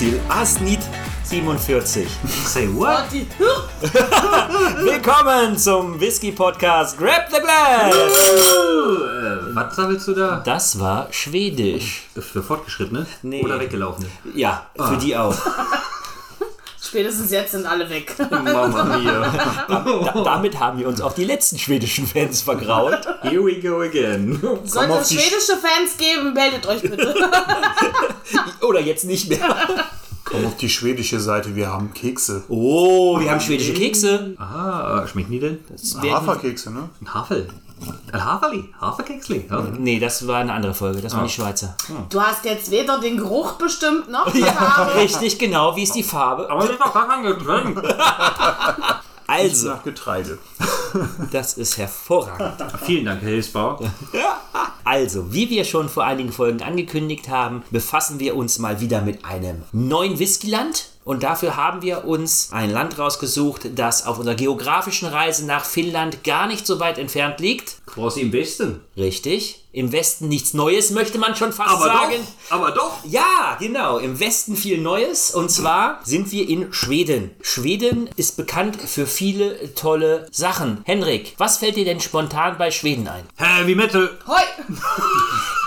Willkommen 0.00 0.20
til 0.20 0.30
Asnit 0.30 0.90
47. 1.24 2.06
Say 2.46 2.68
what? 2.68 3.10
Willkommen 4.84 5.58
zum 5.58 6.00
Whisky 6.00 6.30
Podcast 6.30 6.96
Grab 6.98 7.28
the 7.30 7.40
Glass. 7.40 7.94
Äh, 7.94 9.56
was 9.56 9.74
sammelst 9.74 10.06
du 10.06 10.14
da? 10.14 10.40
Das 10.44 10.78
war 10.78 11.08
Schwedisch. 11.10 12.06
Für 12.14 12.42
Fortgeschrittene? 12.44 13.06
Nee. 13.22 13.42
Oder 13.42 13.58
Weggelaufene? 13.58 14.08
Ja, 14.34 14.66
für 14.76 14.96
die 14.98 15.16
auch. 15.16 15.34
Spätestens 16.88 17.30
jetzt 17.30 17.52
sind 17.52 17.66
alle 17.66 17.90
weg. 17.90 18.14
Mama 18.30 18.96
mia. 18.96 19.30
Da, 19.68 20.22
damit 20.24 20.58
haben 20.58 20.78
wir 20.78 20.88
uns 20.88 21.02
auch 21.02 21.12
die 21.12 21.24
letzten 21.24 21.58
schwedischen 21.58 22.06
Fans 22.06 22.40
vergraut. 22.40 23.06
Here 23.20 23.44
we 23.44 23.60
go 23.60 23.82
again. 23.82 24.40
Sollte 24.64 24.94
es 24.94 25.12
schwedische 25.12 25.58
Fans 25.60 25.98
geben, 25.98 26.32
meldet 26.32 26.66
euch 26.66 26.80
bitte. 26.80 27.14
Oder 28.66 28.80
jetzt 28.80 29.04
nicht 29.04 29.28
mehr. 29.28 29.54
Komm 30.30 30.44
auf 30.46 30.56
die 30.56 30.68
schwedische 30.68 31.20
Seite, 31.20 31.56
wir 31.56 31.72
haben 31.72 31.92
Kekse. 31.94 32.44
Oh, 32.48 33.18
wir 33.18 33.30
haben 33.30 33.40
schwedische 33.40 33.72
Kekse. 33.72 34.34
Ah, 34.38 35.06
schmecken 35.06 35.32
die 35.32 35.40
denn? 35.40 35.58
Haferkekse, 36.02 36.70
ne? 36.70 36.88
Ein 37.00 37.14
Havel. 37.14 37.48
Ein 38.12 38.24
Haferli. 38.24 38.64
Haferkeksli. 38.80 39.46
Ja. 39.48 39.62
Nee, 39.78 39.98
das 40.00 40.26
war 40.26 40.40
eine 40.40 40.52
andere 40.52 40.74
Folge. 40.74 41.00
Das 41.00 41.14
waren 41.14 41.24
die 41.24 41.32
Schweizer. 41.32 41.76
Du 42.10 42.20
hast 42.20 42.44
jetzt 42.44 42.70
weder 42.70 42.98
den 43.00 43.16
Geruch 43.16 43.52
bestimmt 43.52 44.10
noch 44.10 44.30
die 44.32 44.42
Farbe. 44.42 44.94
Richtig, 44.96 45.38
genau. 45.38 45.76
Wie 45.76 45.84
ist 45.84 45.94
die 45.94 46.02
Farbe? 46.02 46.50
Aber 46.50 46.62
das 46.62 46.70
ist 46.72 46.80
doch 46.80 46.92
gar 46.92 47.06
kein 47.08 47.22
Getränk. 47.22 47.80
Also, 49.28 49.68
Nach 49.68 49.84
Getreide. 49.84 50.38
das 51.32 51.58
ist 51.58 51.76
hervorragend. 51.76 52.64
Vielen 52.86 53.04
Dank, 53.04 53.20
Herr 53.20 53.28
Hilsbauer. 53.28 53.78
Also, 54.84 55.34
wie 55.34 55.50
wir 55.50 55.64
schon 55.64 55.90
vor 55.90 56.04
einigen 56.04 56.32
Folgen 56.32 56.62
angekündigt 56.62 57.28
haben, 57.28 57.62
befassen 57.70 58.20
wir 58.20 58.34
uns 58.34 58.58
mal 58.58 58.80
wieder 58.80 59.02
mit 59.02 59.26
einem 59.26 59.64
neuen 59.72 60.18
Whiskyland. 60.18 60.88
Und 61.08 61.22
dafür 61.22 61.56
haben 61.56 61.80
wir 61.80 62.04
uns 62.04 62.50
ein 62.52 62.68
Land 62.68 62.98
rausgesucht, 62.98 63.78
das 63.78 64.04
auf 64.04 64.18
unserer 64.18 64.34
geografischen 64.34 65.08
Reise 65.08 65.46
nach 65.46 65.64
Finnland 65.64 66.22
gar 66.22 66.46
nicht 66.46 66.66
so 66.66 66.80
weit 66.80 66.98
entfernt 66.98 67.40
liegt. 67.40 67.76
Quasi 67.86 68.20
im 68.20 68.32
Westen. 68.34 68.82
Richtig. 68.94 69.64
Im 69.72 69.90
Westen 69.90 70.28
nichts 70.28 70.52
Neues, 70.52 70.90
möchte 70.90 71.18
man 71.18 71.34
schon 71.34 71.54
fast 71.54 71.70
Aber 71.70 71.84
sagen. 71.86 72.12
doch. 72.50 72.54
Aber 72.54 72.70
doch. 72.72 72.98
Ja, 73.06 73.56
genau. 73.58 73.96
Im 73.96 74.20
Westen 74.20 74.54
viel 74.54 74.76
Neues. 74.76 75.30
Und 75.34 75.50
zwar 75.50 76.00
sind 76.04 76.30
wir 76.30 76.46
in 76.46 76.74
Schweden. 76.74 77.30
Schweden 77.40 78.10
ist 78.16 78.36
bekannt 78.36 78.76
für 78.76 79.06
viele 79.06 79.74
tolle 79.74 80.26
Sachen. 80.30 80.82
Henrik, 80.84 81.32
was 81.38 81.56
fällt 81.56 81.76
dir 81.76 81.86
denn 81.86 82.00
spontan 82.00 82.58
bei 82.58 82.70
Schweden 82.70 83.08
ein? 83.08 83.24
Heavy 83.36 83.74
Metal. 83.74 84.10
Hoi! 84.26 84.42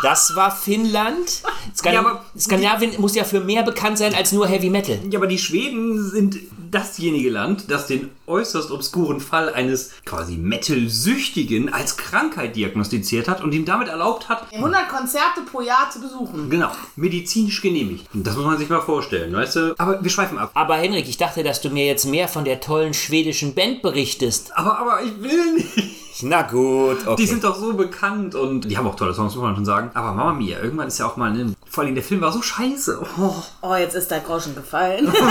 Das 0.02 0.36
war 0.36 0.52
Finnland. 0.52 1.44
Skan 1.76 1.94
Ja, 1.94 2.26
Skandinavien 2.38 3.00
muss 3.00 3.16
ja 3.16 3.24
für 3.24 3.40
mehr 3.40 3.64
bekannt 3.64 3.98
sein 3.98 4.16
als 4.16 4.32
nur 4.32 4.48
Heavy 4.48 4.70
Metal. 4.70 5.00
Ja, 5.10 5.20
aber 5.20 5.28
die 5.28 5.38
Schweden 5.38 6.04
sind 6.10 6.40
dasjenige 6.72 7.30
Land, 7.30 7.66
das 7.70 7.88
den 7.88 8.10
äußerst 8.28 8.72
obskuren 8.72 9.20
Fall 9.20 9.54
eines 9.54 9.92
quasi 10.06 10.38
Metal-Süchtigen 10.38 11.74
als 11.74 11.98
Krankheit 11.98 12.56
diagnostiziert 12.56 13.28
hat 13.28 13.42
und 13.42 13.54
ihm 13.54 13.66
damit 13.66 13.90
erlaubt 13.90 14.30
hat, 14.30 14.52
100 14.54 14.88
Konzerte 14.90 15.42
pro 15.52 15.62
Jahr 15.62 15.90
zu 15.92 16.00
besuchen. 16.00 16.50
genau, 16.50 16.72
medizinisch 16.96 17.62
genehmigt. 17.62 18.08
Das 18.14 18.36
muss 18.36 18.46
man 18.46 18.58
sich 18.58 18.70
mal 18.70 18.82
vorstellen, 18.82 19.34
weißt 19.34 19.56
du? 19.58 19.76
Aber 19.78 20.02
wir 20.02 20.10
schweifen 20.10 20.38
ab. 20.38 20.52
Aber 20.54 20.76
Henrik, 20.78 21.08
ich 21.10 21.18
dachte, 21.18 21.44
dass 21.44 21.62
du 21.62 21.70
mir 21.70 21.86
jetzt 21.86 22.06
mehr 22.06 22.28
von 22.28 22.46
der 22.46 22.62
tollen 22.62 22.94
schwedischen 22.94 23.54
Band 23.54 23.82
berichtest. 23.82 24.52
Aber, 24.56 24.80
aber 24.80 25.04
ich 25.04 25.22
will 25.22 25.54
nicht. 25.56 26.01
Na 26.24 26.42
gut, 26.44 27.08
okay. 27.08 27.16
Die 27.22 27.28
sind 27.28 27.44
doch 27.44 27.56
so 27.56 27.74
bekannt 27.74 28.36
und 28.36 28.62
die 28.70 28.78
haben 28.78 28.88
auch 28.88 28.96
tolle 28.96 29.14
Songs, 29.14 29.34
muss 29.36 29.44
man 29.44 29.56
schon 29.56 29.66
sagen. 29.66 29.92
Aber 29.94 30.12
Mama 30.14 30.34
Mia, 30.34 30.60
irgendwann 30.60 30.88
ist 30.88 30.98
ja 31.00 31.06
auch 31.08 31.16
mal, 31.18 31.32
ne, 31.32 31.54
vor 31.70 31.84
allem 31.84 31.96
der 31.96 32.04
Film 32.04 32.22
war 32.22 32.32
so 32.32 32.42
scheiße. 32.42 33.02
Oh. 33.20 33.36
Oh, 33.62 33.76
jetzt 33.76 33.96
ist 33.96 34.12
der 34.12 34.20
Groschen 34.20 34.54
gefallen. 34.56 35.12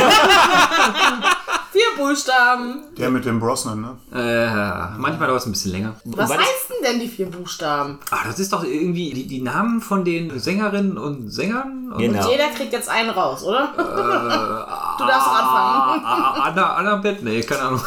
Vier 1.72 1.84
Buchstaben. 1.96 2.82
Der 2.98 3.10
mit 3.10 3.24
dem 3.24 3.38
Brosnan, 3.38 3.80
ne? 3.80 3.96
Äh, 4.12 4.98
manchmal 4.98 5.28
dauert 5.28 5.40
es 5.42 5.46
ein 5.46 5.52
bisschen 5.52 5.70
länger. 5.70 5.94
Was 6.04 6.28
das- 6.28 6.38
heißen 6.38 6.76
denn 6.84 6.98
die 6.98 7.06
vier 7.06 7.26
Buchstaben? 7.30 8.00
Ah, 8.10 8.24
das 8.26 8.40
ist 8.40 8.52
doch 8.52 8.64
irgendwie 8.64 9.12
die, 9.12 9.26
die 9.28 9.40
Namen 9.40 9.80
von 9.80 10.04
den 10.04 10.36
Sängerinnen 10.40 10.98
und 10.98 11.30
Sängern. 11.30 11.92
Und 11.92 11.98
Genau. 11.98 12.28
Jeder 12.28 12.48
kriegt 12.48 12.72
jetzt 12.72 12.88
einen 12.88 13.10
raus, 13.10 13.44
oder? 13.44 13.68
du 13.76 15.04
darfst 15.06 15.28
anfangen. 15.28 16.02
Ah, 16.04 16.34
ah, 16.38 16.42
Anna, 16.48 16.72
Anna 16.74 16.96
Bett, 16.96 17.22
nee, 17.22 17.40
keine 17.42 17.62
Ahnung. 17.62 17.80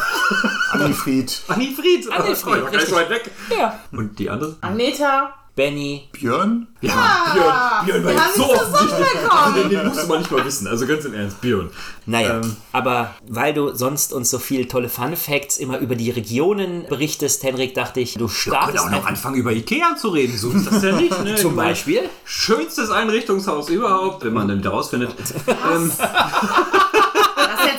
Annifried, 0.74 1.40
Anni 1.48 1.74
Fried. 1.74 2.10
Anni 2.12 2.34
Fried, 2.34 2.62
Oh, 2.62 2.78
so 2.86 2.96
weit 2.96 3.10
weg. 3.10 3.30
Ja. 3.56 3.78
Und 3.92 4.18
die 4.18 4.28
andere? 4.30 4.56
Agneta. 4.60 5.34
Benny. 5.56 6.08
Björn, 6.10 6.66
Ah, 6.88 7.80
Björn 7.84 8.04
wir 8.04 8.20
haben 8.20 8.32
nicht 8.36 8.50
zusammengekommen. 8.58 9.54
Den, 9.54 9.68
den 9.70 9.86
musste 9.86 10.06
man 10.08 10.18
nicht 10.18 10.30
mal 10.32 10.44
wissen, 10.44 10.66
also 10.66 10.84
ganz 10.84 11.04
im 11.04 11.14
Ernst, 11.14 11.40
Björn. 11.40 11.70
Naja, 12.06 12.40
Ähm. 12.40 12.56
aber 12.72 13.14
weil 13.28 13.54
du 13.54 13.72
sonst 13.72 14.12
uns 14.12 14.30
so 14.30 14.40
viele 14.40 14.66
tolle 14.66 14.88
Fun 14.88 15.14
Facts 15.14 15.58
immer 15.58 15.78
über 15.78 15.94
die 15.94 16.10
Regionen 16.10 16.86
berichtest, 16.88 17.44
Henrik, 17.44 17.72
dachte 17.74 18.00
ich, 18.00 18.14
du 18.14 18.26
startest 18.26 18.84
auch 18.84 18.90
noch 18.90 19.06
anfangen, 19.06 19.36
über 19.36 19.52
Ikea 19.52 19.94
zu 19.96 20.08
reden. 20.08 20.36
So 20.36 20.50
ist 20.50 20.66
das 20.68 20.82
ja 20.82 20.90
nicht, 20.96 21.22
ne? 21.22 21.36
zum 21.40 21.52
Ich 21.52 21.56
Beispiel. 21.56 22.00
Schönstes 22.24 22.90
Einrichtungshaus 22.90 23.68
überhaupt, 23.68 24.24
wenn 24.24 24.32
man 24.32 24.48
dann 24.48 24.58
wieder 24.58 24.70
rausfindet. 24.70 25.14
Ähm, 25.46 25.92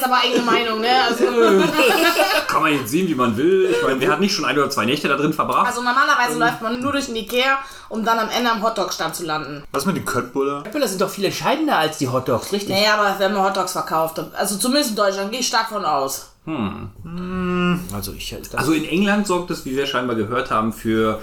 aber 0.05 0.17
eigene 0.23 0.43
Meinung, 0.43 0.81
ne? 0.81 1.03
Also, 1.07 1.25
kann 2.47 2.61
man 2.61 2.73
jetzt 2.73 2.89
sehen, 2.89 3.07
wie 3.07 3.15
man 3.15 3.35
will. 3.35 3.69
Ich 3.71 3.83
meine, 3.83 3.99
wer 3.99 4.11
hat 4.11 4.19
nicht 4.19 4.33
schon 4.33 4.45
ein 4.45 4.57
oder 4.57 4.69
zwei 4.69 4.85
Nächte 4.85 5.07
da 5.07 5.15
drin 5.15 5.33
verbracht? 5.33 5.67
also 5.67 5.81
normalerweise 5.81 6.39
läuft 6.39 6.61
man 6.61 6.79
nur 6.79 6.91
durch 6.91 7.07
den 7.07 7.15
Ikea, 7.15 7.59
um 7.89 8.03
dann 8.05 8.19
am 8.19 8.29
Ende 8.29 8.51
am 8.51 8.63
Hotdog-Stand 8.63 9.15
zu 9.15 9.25
landen. 9.25 9.63
was 9.71 9.85
mit 9.85 9.97
dem 9.97 10.05
Köttbullar? 10.05 10.63
Das 10.63 10.89
sind 10.91 11.01
doch 11.01 11.09
viel 11.09 11.25
entscheidender 11.25 11.77
als 11.77 11.97
die 11.97 12.07
Hotdogs, 12.07 12.51
richtig? 12.51 12.69
Naja, 12.75 12.95
aber 12.97 13.19
wenn 13.19 13.33
man 13.33 13.43
Hotdogs 13.43 13.71
verkauft, 13.71 14.21
also 14.33 14.57
zumindest 14.57 14.91
in 14.91 14.95
Deutschland, 14.95 15.31
gehe 15.31 15.39
ich 15.39 15.47
stark 15.47 15.69
von 15.69 15.85
aus. 15.85 16.31
Also 17.93 18.13
ich 18.13 18.35
Also 18.53 18.73
in 18.73 18.85
England 18.85 19.25
sorgt 19.25 19.49
es, 19.49 19.65
wie 19.65 19.75
wir 19.75 19.87
scheinbar 19.87 20.15
gehört 20.15 20.51
haben, 20.51 20.73
für 20.73 21.19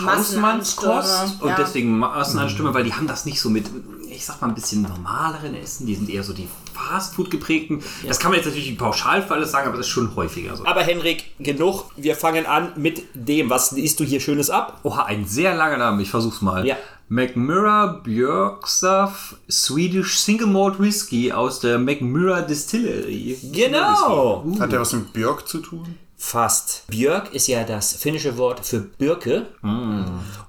Hausmannskost 0.00 1.40
und 1.40 1.48
ja. 1.48 1.56
deswegen 1.56 1.98
Massenanstürme, 1.98 2.74
weil 2.74 2.84
die 2.84 2.92
haben 2.92 3.06
das 3.06 3.24
nicht 3.24 3.40
so 3.40 3.50
mit, 3.50 3.66
ich 4.10 4.24
sag 4.24 4.40
mal, 4.40 4.48
ein 4.48 4.54
bisschen 4.54 4.82
normaleren 4.82 5.54
Essen. 5.54 5.86
Die 5.86 5.94
sind 5.94 6.08
eher 6.10 6.22
so 6.22 6.32
die 6.32 6.48
Fastfood 6.74 7.30
geprägten. 7.30 7.82
Das 8.06 8.18
kann 8.18 8.30
man 8.30 8.38
jetzt 8.38 8.46
natürlich 8.46 8.76
pauschal 8.78 9.22
für 9.22 9.34
alles 9.34 9.50
sagen, 9.50 9.68
aber 9.68 9.76
das 9.76 9.86
ist 9.86 9.92
schon 9.92 10.14
häufiger 10.16 10.56
so. 10.56 10.64
Aber 10.64 10.82
Henrik, 10.82 11.32
genug. 11.38 11.90
Wir 11.96 12.16
fangen 12.16 12.46
an 12.46 12.72
mit 12.76 13.02
dem, 13.14 13.50
was 13.50 13.72
isst 13.72 14.00
du 14.00 14.04
hier 14.04 14.20
Schönes 14.20 14.50
ab? 14.50 14.80
Oha, 14.82 15.04
ein 15.04 15.26
sehr 15.26 15.54
langer 15.54 15.78
Name, 15.78 16.02
ich 16.02 16.10
versuch's 16.10 16.40
mal. 16.40 16.66
Ja. 16.66 16.76
McMurra 17.10 18.00
Björksaft 18.04 19.36
Swedish 19.50 20.18
Single 20.18 20.48
Malt 20.48 20.78
Whisky 20.78 21.32
aus 21.32 21.58
der 21.60 21.78
McMurra 21.78 22.42
Distillery. 22.42 23.38
Genau. 23.50 24.44
Hat 24.60 24.72
der 24.72 24.80
was 24.80 24.92
mit 24.92 25.14
Björk 25.14 25.48
zu 25.48 25.60
tun? 25.60 25.96
Fast. 26.20 26.82
Björk 26.88 27.32
ist 27.32 27.46
ja 27.46 27.62
das 27.62 27.92
finnische 27.94 28.36
Wort 28.36 28.66
für 28.66 28.80
Birke. 28.80 29.46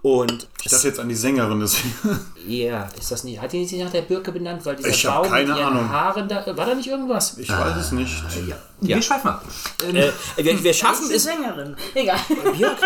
Und 0.02 0.48
Ich 0.64 0.72
dachte 0.72 0.88
jetzt 0.88 1.00
an 1.00 1.08
die 1.08 1.14
Sängerin 1.16 1.60
deswegen. 1.60 1.94
ja, 2.48 2.90
ist 3.00 3.12
das 3.12 3.24
nicht? 3.24 3.40
Hat 3.40 3.54
die 3.54 3.64
sich 3.66 3.80
nach 3.84 3.92
der 3.92 4.02
Birke 4.02 4.32
benannt, 4.32 4.66
weil 4.66 4.76
dieser 4.78 4.90
Ich 4.90 5.04
Baum 5.04 5.30
keine 5.30 5.48
mit 5.50 5.58
ihren 5.58 5.68
Ahnung. 5.68 5.90
Haaren 5.90 6.28
da. 6.28 6.44
War 6.58 6.66
da 6.66 6.74
nicht 6.74 6.88
irgendwas? 6.88 7.38
Ich 7.38 7.50
weiß 7.50 7.78
es 7.78 7.92
nicht. 7.92 8.12
Ja. 8.48 8.56
Ja. 8.82 8.96
Wir 8.96 9.02
schweifen 9.04 9.28
ab. 9.30 9.46
Ähm, 9.88 9.96
Äh, 9.96 10.12
wir, 10.38 10.64
wir 10.64 10.74
schaffen 10.74 11.04
Welche 11.04 11.16
es. 11.18 11.24
Sängerin. 11.24 11.76
Egal. 11.94 12.20
Björk. 12.56 12.78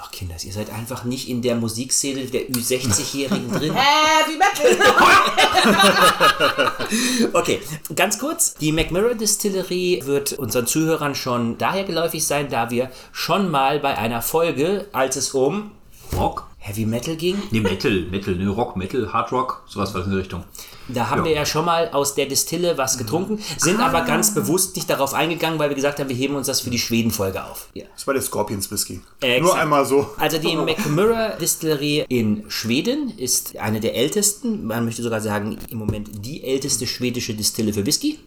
Ach 0.00 0.10
Kinders, 0.10 0.44
ihr 0.44 0.52
seid 0.52 0.70
einfach 0.70 1.04
nicht 1.04 1.28
in 1.28 1.40
der 1.40 1.54
Musikszene 1.54 2.24
der 2.26 2.48
Ü60-Jährigen 2.48 3.50
drin. 3.58 3.72
Heavy 3.74 4.36
Metal. 4.36 4.76
Okay, 7.32 7.60
ganz 7.94 8.18
kurz. 8.18 8.54
Die 8.54 8.72
McMurray 8.72 9.16
Distillery 9.16 10.02
wird 10.04 10.34
unseren 10.34 10.66
Zuhörern 10.66 11.14
schon 11.14 11.56
daher 11.58 11.84
geläufig 11.84 12.26
sein, 12.26 12.48
da 12.50 12.70
wir 12.70 12.90
schon 13.12 13.50
mal 13.50 13.78
bei 13.80 13.96
einer 13.96 14.20
Folge, 14.20 14.88
als 14.92 15.16
es 15.16 15.30
um 15.32 15.70
Rock? 16.16 16.46
Heavy 16.58 16.84
Metal 16.86 17.16
ging, 17.16 17.36
Ne, 17.50 17.60
Metal, 17.60 18.02
Metal, 18.10 18.34
ne, 18.36 18.48
Rock, 18.48 18.76
Metal, 18.76 19.12
Hard 19.12 19.32
Rock, 19.32 19.64
sowas 19.66 19.94
war 19.94 20.04
in 20.04 20.10
die 20.10 20.16
Richtung. 20.18 20.44
Da 20.88 21.10
haben 21.10 21.18
Ja. 21.20 21.24
wir 21.24 21.32
ja 21.32 21.46
schon 21.46 21.64
mal 21.64 21.90
aus 21.90 22.14
der 22.14 22.26
Distille 22.26 22.76
was 22.78 22.98
getrunken, 22.98 23.38
sind 23.58 23.80
aber 23.80 24.02
ganz 24.02 24.34
bewusst 24.34 24.76
nicht 24.76 24.88
darauf 24.90 25.14
eingegangen, 25.14 25.58
weil 25.58 25.68
wir 25.68 25.76
gesagt 25.76 25.98
haben, 26.00 26.08
wir 26.08 26.16
heben 26.16 26.34
uns 26.34 26.46
das 26.46 26.60
für 26.60 26.70
die 26.70 26.78
Schweden-Folge 26.78 27.44
auf. 27.44 27.68
Ja. 27.74 27.84
Das 27.94 28.06
war 28.06 28.14
der 28.14 28.22
Scorpions 28.22 28.70
Whisky. 28.70 29.00
Exakt. 29.20 29.42
Nur 29.42 29.54
einmal 29.56 29.84
so. 29.86 30.08
Also 30.18 30.38
die 30.38 30.56
McMurray 30.56 31.38
Distillery 31.40 32.04
in 32.08 32.44
Schweden 32.48 33.16
ist 33.16 33.56
eine 33.58 33.80
der 33.80 33.94
ältesten, 33.94 34.66
man 34.66 34.84
möchte 34.84 35.02
sogar 35.02 35.20
sagen, 35.20 35.58
im 35.70 35.78
Moment 35.78 36.10
die 36.24 36.42
älteste 36.44 36.86
schwedische 36.86 37.34
Distille 37.34 37.72
für 37.72 37.86
Whisky. 37.86 38.18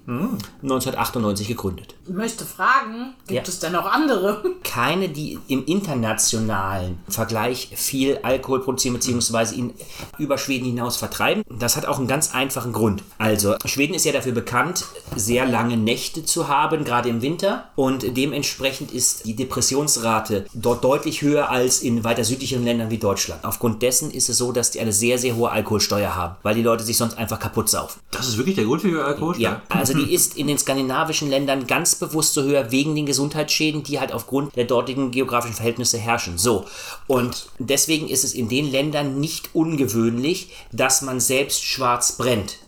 1998 0.62 1.48
gegründet. 1.48 1.96
Ich 2.07 2.13
möchte 2.13 2.46
fragen, 2.46 3.13
gibt 3.28 3.48
Ja. 3.48 3.52
es 3.54 3.60
denn 3.60 3.74
noch 3.74 3.86
andere? 3.86 4.44
keine, 4.63 5.10
die 5.10 5.40
im 5.48 5.66
internationalen 5.66 7.00
Vergleich 7.10 7.69
viel 7.75 8.19
Alkohol 8.24 8.62
produzieren 8.62 8.94
bzw. 8.96 9.56
ihn 9.56 9.74
über 10.18 10.38
Schweden 10.38 10.66
hinaus 10.66 10.98
vertreiben. 10.98 11.44
Das 11.50 11.75
hat 11.75 11.86
auch 11.86 11.98
einen 11.98 12.07
ganz 12.07 12.34
einfachen 12.34 12.44
Grund. 12.50 13.03
Also 13.18 13.56
Schweden 13.65 13.94
ist 13.94 14.06
ja 14.06 14.12
dafür 14.12 14.33
bekannt, 14.33 14.86
sehr 15.15 15.45
lange 15.45 15.77
Nächte 15.77 16.25
zu 16.25 16.47
haben, 16.47 16.83
gerade 16.83 17.09
im 17.09 17.21
Winter. 17.21 17.69
Und 17.75 18.18
dementsprechend 18.18 18.92
ist 18.92 19.25
die 19.25 19.36
Depressionsrate 19.36 20.45
dort 20.53 20.83
deutlich 20.83 21.21
höher 21.21 21.50
als 21.50 21.81
in 21.81 22.03
weiter 22.03 22.24
südlicheren 22.24 22.63
Ländern 22.63 22.89
wie 22.89 22.97
Deutschland. 22.97 23.44
Aufgrund 23.44 23.81
dessen 23.81 24.12
ist 24.12 24.30
es 24.30 24.38
so, 24.38 24.51
dass 24.51 24.71
die 24.71 24.80
eine 24.80 24.94
sehr, 24.94 25.18
sehr 25.18 25.36
hohe 25.36 25.50
Alkoholsteuer 25.50 26.15
haben, 26.15 26.36
weil 26.44 26.56
die 26.56 26.62
Leute 26.62 26.83
sich 26.83 26.97
sonst 26.97 27.18
einfach 27.18 27.39
kaputt 27.39 27.69
saufen. 27.69 28.00
Das 28.12 28.27
ist 28.27 28.38
wirklich 28.38 28.56
der 28.56 28.65
Grund 28.65 28.81
für 28.81 28.89
die 28.89 28.97
Alkoholsteuer? 28.97 29.44
Ja, 29.44 29.62
also 29.69 29.94
die 29.94 30.13
ist 30.13 30.38
in 30.38 30.47
den 30.47 30.57
skandinavischen 30.57 31.30
Ländern 31.30 31.68
ganz 31.68 31.95
bewusst 31.95 32.33
so 32.33 32.44
höher 32.44 32.71
wegen 32.71 32.95
den 32.95 33.06
Gesundheitsschäden, 33.06 33.83
die 33.83 34.00
halt 34.00 34.12
aufgrund 34.12 34.56
der 34.56 34.65
dortigen 34.65 35.12
geografischen 35.12 35.56
Verhältnisse 35.56 35.97
herrschen. 35.97 36.38
So. 36.38 36.65
Und 37.07 37.50
deswegen 37.59 38.07
ist 38.07 38.24
es 38.24 38.33
in 38.33 38.50
den 38.50 38.69
Ländern 38.71 39.19
nicht 39.19 39.50
ungewöhnlich, 39.53 40.51
dass 40.71 41.01
man 41.01 41.19
selbst 41.19 41.63
schwarz 41.63 42.13
brennt. 42.13 42.35
went. 42.36 42.65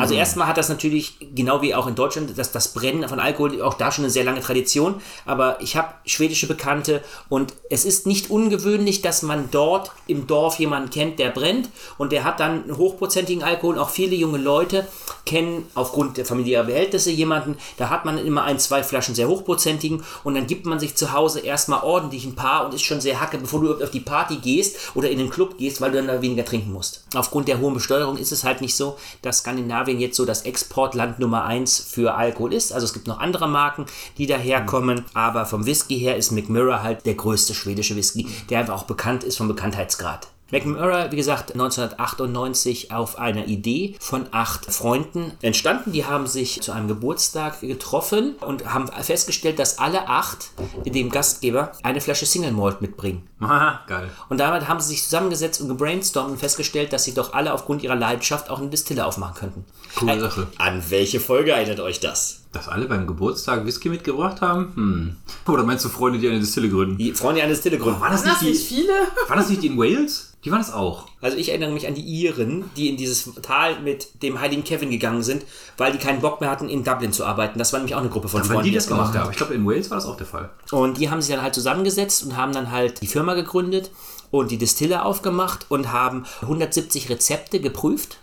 Also 0.00 0.14
erstmal 0.14 0.46
hat 0.46 0.56
das 0.56 0.68
natürlich, 0.68 1.16
genau 1.34 1.62
wie 1.62 1.74
auch 1.74 1.86
in 1.86 1.94
Deutschland, 1.94 2.36
dass 2.36 2.52
das 2.52 2.72
Brennen 2.72 3.08
von 3.08 3.20
Alkohol 3.20 3.60
auch 3.62 3.74
da 3.74 3.90
schon 3.92 4.04
eine 4.04 4.10
sehr 4.10 4.24
lange 4.24 4.40
Tradition. 4.40 4.96
Aber 5.26 5.60
ich 5.60 5.76
habe 5.76 5.94
schwedische 6.04 6.46
Bekannte 6.46 7.02
und 7.28 7.54
es 7.70 7.84
ist 7.84 8.06
nicht 8.06 8.30
ungewöhnlich, 8.30 9.02
dass 9.02 9.22
man 9.22 9.50
dort 9.50 9.92
im 10.06 10.26
Dorf 10.26 10.58
jemanden 10.58 10.90
kennt, 10.90 11.18
der 11.18 11.30
brennt 11.30 11.68
und 11.98 12.12
der 12.12 12.24
hat 12.24 12.40
dann 12.40 12.64
einen 12.64 12.76
hochprozentigen 12.76 13.42
Alkohol. 13.42 13.78
Auch 13.78 13.90
viele 13.90 14.16
junge 14.16 14.38
Leute 14.38 14.86
kennen 15.28 15.66
aufgrund 15.74 16.16
der 16.16 16.24
familiären 16.24 16.66
Behältnisse 16.66 17.10
jemanden, 17.10 17.56
da 17.76 17.90
hat 17.90 18.04
man 18.04 18.18
immer 18.18 18.44
ein, 18.44 18.58
zwei 18.58 18.82
Flaschen 18.82 19.14
sehr 19.14 19.28
hochprozentigen 19.28 20.02
und 20.24 20.34
dann 20.34 20.46
gibt 20.46 20.66
man 20.66 20.80
sich 20.80 20.94
zu 20.94 21.12
Hause 21.12 21.40
erstmal 21.40 21.82
ordentlich 21.82 22.24
ein 22.24 22.34
paar 22.34 22.64
und 22.64 22.74
ist 22.74 22.82
schon 22.82 23.00
sehr 23.00 23.20
hacke, 23.20 23.38
bevor 23.38 23.60
du 23.60 23.84
auf 23.84 23.90
die 23.90 24.00
Party 24.00 24.36
gehst 24.36 24.76
oder 24.94 25.10
in 25.10 25.18
den 25.18 25.30
Club 25.30 25.58
gehst, 25.58 25.80
weil 25.80 25.90
du 25.90 25.98
dann 25.98 26.06
da 26.06 26.22
weniger 26.22 26.44
trinken 26.44 26.72
musst. 26.72 27.04
Aufgrund 27.14 27.48
der 27.48 27.60
hohen 27.60 27.74
Besteuerung 27.74 28.16
ist 28.16 28.32
es 28.32 28.44
halt 28.44 28.60
nicht 28.60 28.74
so, 28.74 28.96
dass 29.22 29.37
Skandinavien 29.38 29.98
jetzt 30.00 30.16
so 30.16 30.24
das 30.24 30.42
Exportland 30.42 31.18
Nummer 31.18 31.44
eins 31.44 31.78
für 31.78 32.14
Alkohol 32.14 32.52
ist. 32.52 32.72
Also 32.72 32.84
es 32.84 32.92
gibt 32.92 33.06
noch 33.06 33.18
andere 33.18 33.48
Marken, 33.48 33.86
die 34.18 34.26
daherkommen, 34.26 35.04
aber 35.14 35.46
vom 35.46 35.66
Whisky 35.66 35.98
her 35.98 36.16
ist 36.16 36.30
McMurray 36.30 36.82
halt 36.82 37.06
der 37.06 37.14
größte 37.14 37.54
schwedische 37.54 37.96
Whisky, 37.96 38.26
der 38.50 38.60
einfach 38.60 38.74
auch 38.74 38.84
bekannt 38.84 39.24
ist 39.24 39.36
vom 39.36 39.48
Bekanntheitsgrad. 39.48 40.28
McMurray, 40.50 41.10
wie 41.12 41.16
gesagt, 41.16 41.52
1998 41.52 42.90
auf 42.92 43.18
einer 43.18 43.46
Idee 43.46 43.96
von 44.00 44.26
acht 44.30 44.66
Freunden 44.72 45.32
entstanden. 45.42 45.92
Die 45.92 46.06
haben 46.06 46.26
sich 46.26 46.62
zu 46.62 46.72
einem 46.72 46.88
Geburtstag 46.88 47.60
getroffen 47.60 48.36
und 48.40 48.72
haben 48.72 48.88
festgestellt, 48.88 49.58
dass 49.58 49.78
alle 49.78 50.08
acht 50.08 50.50
dem 50.86 51.10
Gastgeber 51.10 51.72
eine 51.82 52.00
Flasche 52.00 52.26
Single 52.26 52.52
Malt 52.52 52.80
mitbringen. 52.80 53.28
Aha, 53.40 53.80
geil. 53.86 54.10
Und 54.28 54.38
damit 54.38 54.68
haben 54.68 54.80
sie 54.80 54.88
sich 54.88 55.04
zusammengesetzt 55.04 55.60
und 55.60 55.68
gebrainstormt 55.68 56.30
und 56.30 56.38
festgestellt, 56.38 56.92
dass 56.92 57.04
sie 57.04 57.14
doch 57.14 57.34
alle 57.34 57.52
aufgrund 57.52 57.82
ihrer 57.82 57.94
Leidenschaft 57.94 58.50
auch 58.50 58.58
eine 58.58 58.68
Distille 58.68 59.04
aufmachen 59.06 59.34
könnten. 59.34 59.64
Coole 59.96 60.16
Äh, 60.16 60.20
Sache. 60.20 60.46
An 60.58 60.82
welche 60.88 61.20
Folge 61.20 61.52
erinnert 61.52 61.80
euch 61.80 62.00
das? 62.00 62.44
Dass 62.52 62.66
alle 62.68 62.86
beim 62.86 63.06
Geburtstag 63.06 63.66
Whisky 63.66 63.90
mitgebracht 63.90 64.40
haben? 64.40 64.72
Hm. 64.74 65.16
Oder 65.52 65.64
meinst 65.64 65.84
du 65.84 65.88
Freunde, 65.90 66.18
die 66.18 66.28
eine 66.28 66.40
Distille 66.40 66.70
gründen? 66.70 66.96
Die 66.96 67.12
Freunde 67.12 67.42
eine 67.42 67.52
Distille 67.52 67.78
gründen. 67.78 68.00
Waren 68.00 68.12
das 68.12 68.22
Das 68.22 68.40
nicht 68.40 68.50
nicht 68.52 68.70
die, 68.70 68.74
viele? 68.76 68.92
waren 69.28 69.38
das 69.38 69.50
nicht 69.50 69.62
die 69.62 69.66
in 69.66 69.78
Wales? 69.78 70.32
Die 70.44 70.50
waren 70.50 70.60
das 70.60 70.72
auch. 70.72 71.08
Also 71.20 71.36
ich 71.36 71.50
erinnere 71.50 71.72
mich 71.72 71.86
an 71.86 71.94
die 71.94 72.00
Iren, 72.00 72.64
die 72.76 72.88
in 72.88 72.96
dieses 72.96 73.28
Tal 73.42 73.80
mit 73.80 74.22
dem 74.22 74.40
heiligen 74.40 74.64
Kevin 74.64 74.90
gegangen 74.90 75.22
sind, 75.22 75.44
weil 75.76 75.92
die 75.92 75.98
keinen 75.98 76.20
Bock 76.20 76.40
mehr 76.40 76.48
hatten, 76.48 76.68
in 76.68 76.84
Dublin 76.84 77.12
zu 77.12 77.24
arbeiten. 77.26 77.58
Das 77.58 77.72
war 77.72 77.80
nämlich 77.80 77.94
auch 77.96 78.00
eine 78.00 78.08
Gruppe 78.08 78.28
von 78.28 78.40
Waren 78.40 78.46
Freunden, 78.46 78.64
die 78.64 78.70
die 78.70 78.76
das 78.76 78.86
das 78.86 78.96
gemacht 78.96 79.14
haben. 79.14 79.30
Ich 79.30 79.36
glaube, 79.36 79.54
in 79.54 79.66
Wales 79.66 79.90
war 79.90 79.96
das 79.98 80.06
auch 80.06 80.16
der 80.16 80.26
Fall. 80.26 80.48
Und 80.70 80.96
die 80.98 81.10
haben 81.10 81.20
sich 81.20 81.34
dann 81.34 81.42
halt 81.42 81.54
zusammengesetzt 81.54 82.22
und 82.24 82.36
haben 82.36 82.52
dann 82.52 82.70
halt 82.70 83.02
die 83.02 83.08
Firma 83.08 83.34
gegründet 83.34 83.90
und 84.30 84.50
die 84.50 84.58
Distille 84.58 85.04
aufgemacht 85.04 85.66
und 85.70 85.92
haben 85.92 86.24
170 86.42 87.10
Rezepte 87.10 87.60
geprüft 87.60 88.18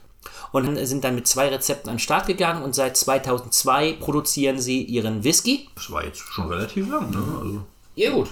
und 0.56 0.86
sind 0.86 1.04
dann 1.04 1.16
mit 1.16 1.28
zwei 1.28 1.50
Rezepten 1.50 1.90
an 1.90 1.96
den 1.96 2.00
Start 2.00 2.28
gegangen 2.28 2.64
und 2.64 2.74
seit 2.74 2.96
2002 2.98 3.94
produzieren 4.00 4.60
sie 4.60 4.82
ihren 4.84 5.24
Whisky. 5.24 5.70
Das 5.76 5.92
war 5.92 6.04
jetzt 6.06 6.20
schon 6.20 6.48
relativ 6.48 6.90
lang, 6.90 7.10
ne? 7.12 7.24
Also 7.42 7.62
Ja 7.96 8.12
gut. 8.12 8.30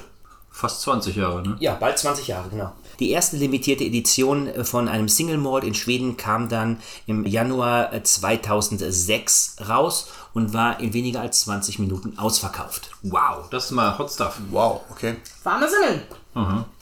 fast 0.49 0.81
20 0.81 1.15
Jahre, 1.15 1.41
ne? 1.41 1.57
Ja, 1.59 1.75
bald 1.75 1.97
20 1.97 2.27
Jahre, 2.27 2.49
genau. 2.49 2.71
Die 2.99 3.09
erste 3.09 3.37
limitierte 3.37 3.83
Edition 3.83 4.49
von 4.63 4.87
einem 4.87 5.09
Single 5.09 5.39
Malt 5.39 5.63
in 5.63 5.73
Schweden 5.73 6.15
kam 6.15 6.47
dann 6.47 6.77
im 7.07 7.25
Januar 7.25 7.91
äh, 7.91 8.03
2006 8.03 9.55
raus 9.67 10.07
und 10.33 10.53
war 10.53 10.79
in 10.79 10.93
weniger 10.93 11.21
als 11.21 11.41
20 11.41 11.79
Minuten 11.79 12.17
ausverkauft. 12.17 12.91
Wow, 13.01 13.49
das 13.49 13.65
ist 13.65 13.71
mal 13.71 13.97
Hot 13.97 14.11
Stuff. 14.11 14.37
Wow, 14.51 14.81
okay. 14.91 15.15
Warme 15.43 15.67
Semmeln. 15.69 16.01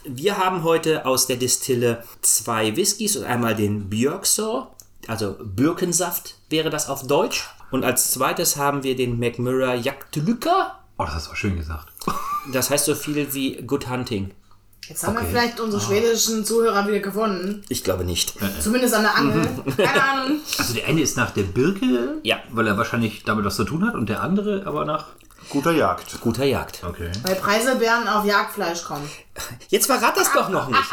Wir 0.06 0.38
haben 0.38 0.64
heute 0.64 1.06
aus 1.06 1.28
der 1.28 1.36
Distille 1.38 2.04
zwei 2.22 2.76
Whiskys 2.76 3.18
und 3.18 3.26
einmal 3.26 3.54
den 3.56 3.90
Björksaw, 3.90 4.68
also 5.08 5.36
Birkensaft 5.44 6.36
wäre 6.50 6.70
das 6.70 6.90
auf 6.90 7.06
Deutsch. 7.08 7.50
Und 7.72 7.86
als 7.86 8.12
zweites 8.12 8.58
haben 8.58 8.84
wir 8.84 8.96
den 8.96 9.18
McMurray 9.20 9.80
Jaktlücker. 9.80 10.80
Oh, 10.98 11.06
das 11.06 11.14
hast 11.16 11.28
du 11.28 11.32
auch 11.32 11.36
schön 11.36 11.56
gesagt. 11.58 11.88
Das 12.52 12.70
heißt 12.70 12.86
so 12.86 12.96
viel 12.96 13.34
wie 13.34 13.62
Good 13.62 13.90
Hunting. 13.90 14.32
Jetzt 14.88 15.04
haben 15.08 15.16
Okay. 15.16 15.26
wir 15.26 15.30
vielleicht 15.32 15.60
unsere 15.60 15.82
schwedischen 15.82 16.44
Zuhörer 16.44 16.86
wieder 16.88 17.00
gewonnen. 17.00 17.64
Ich 17.70 17.84
glaube 17.84 18.04
nicht. 18.04 18.34
Zumindest 18.60 18.94
an 18.94 19.04
der 19.04 19.16
Angel. 19.16 19.48
Keine 19.78 20.04
Ahnung. 20.04 20.40
Also 20.58 20.74
der 20.74 20.88
eine 20.88 21.02
ist 21.02 21.16
nach 21.16 21.32
der 21.32 21.44
Birke, 21.44 22.20
Ja. 22.24 22.38
weil 22.52 22.68
er 22.68 22.78
wahrscheinlich 22.78 23.24
damit 23.24 23.46
was 23.46 23.56
zu 23.56 23.64
tun 23.64 23.86
hat, 23.86 23.94
und 23.96 24.10
der 24.10 24.22
andere 24.22 24.64
aber 24.66 24.84
nach. 24.86 25.06
Guter 25.50 25.72
Jagd. 25.72 26.20
Guter 26.22 26.46
Jagd. 26.46 26.84
Okay. 26.84 27.12
Weil 27.24 27.36
Preiselbeeren 27.36 28.08
auf 28.08 28.26
Jagdfleisch 28.26 28.84
kommen. 28.84 29.08
Jetzt 29.70 29.86
verrat 29.88 30.18
das 30.18 30.32
doch 30.34 30.50
noch 30.50 30.68
nicht. 30.68 30.80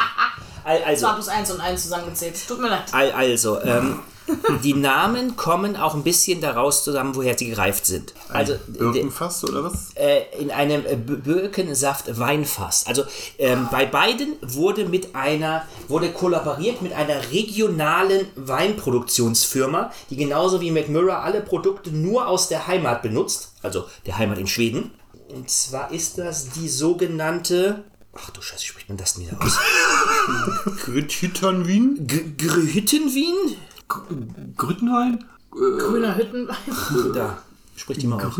Al- 0.69 0.83
Also, 0.83 1.05
Zwar 1.05 1.15
plus 1.15 1.27
eins 1.27 1.51
und 1.51 1.59
eins 1.61 1.83
zusammengezählt. 1.83 2.35
Tut 2.47 2.59
mir 2.61 2.69
leid. 2.69 2.83
Al- 2.93 3.11
Also, 3.11 3.59
ähm, 3.61 3.99
die 4.63 4.75
Namen 4.75 5.35
kommen 5.35 5.75
auch 5.75 5.95
ein 5.95 6.03
bisschen 6.03 6.39
daraus 6.39 6.83
zusammen, 6.83 7.15
woher 7.15 7.35
sie 7.35 7.49
gereift 7.49 7.87
sind. 7.87 8.13
Also 8.29 8.53
de- 8.67 8.77
Birkenfass 8.77 9.43
oder 9.43 9.63
was? 9.63 9.89
äh, 9.95 10.21
in 10.39 10.51
einem 10.51 10.85
äh, 10.85 10.95
Birkensaft-Weinfass. 10.95 12.85
Also 12.87 13.03
ähm, 13.37 13.67
bei 13.71 13.85
beiden 13.85 14.35
wurde 14.41 14.85
mit 14.85 15.15
einer 15.15 15.65
wurde 15.87 16.11
kollaboriert 16.11 16.81
mit 16.81 16.93
einer 16.93 17.31
regionalen 17.31 18.27
Weinproduktionsfirma, 18.35 19.91
die 20.09 20.15
genauso 20.17 20.61
wie 20.61 20.71
McMurray 20.71 21.11
alle 21.15 21.41
Produkte 21.41 21.91
nur 21.91 22.27
aus 22.27 22.47
der 22.49 22.67
Heimat 22.67 23.01
benutzt, 23.01 23.53
also 23.63 23.85
der 24.05 24.17
Heimat 24.17 24.37
in 24.37 24.47
Schweden. 24.47 24.91
Und 25.33 25.49
zwar 25.49 25.91
ist 25.91 26.17
das 26.17 26.49
die 26.51 26.69
sogenannte 26.69 27.83
Ach 28.13 28.29
du 28.31 28.41
Scheiße, 28.41 28.63
wie 28.63 28.67
spricht 28.67 28.89
man 28.89 28.97
das 28.97 29.13
denn 29.15 29.27
wieder 29.27 29.39
aus? 29.41 29.57
Grütüternwien? 30.85 32.07
G- 32.07 32.33
Grüttenwien? 32.37 33.35
Grütenwein? 34.57 35.25
Grüner 35.51 36.15
Hüttenwein. 36.17 36.55
Da, 37.13 37.41
spricht 37.75 38.01
die 38.01 38.07
mal 38.07 38.17
aus. 38.23 38.33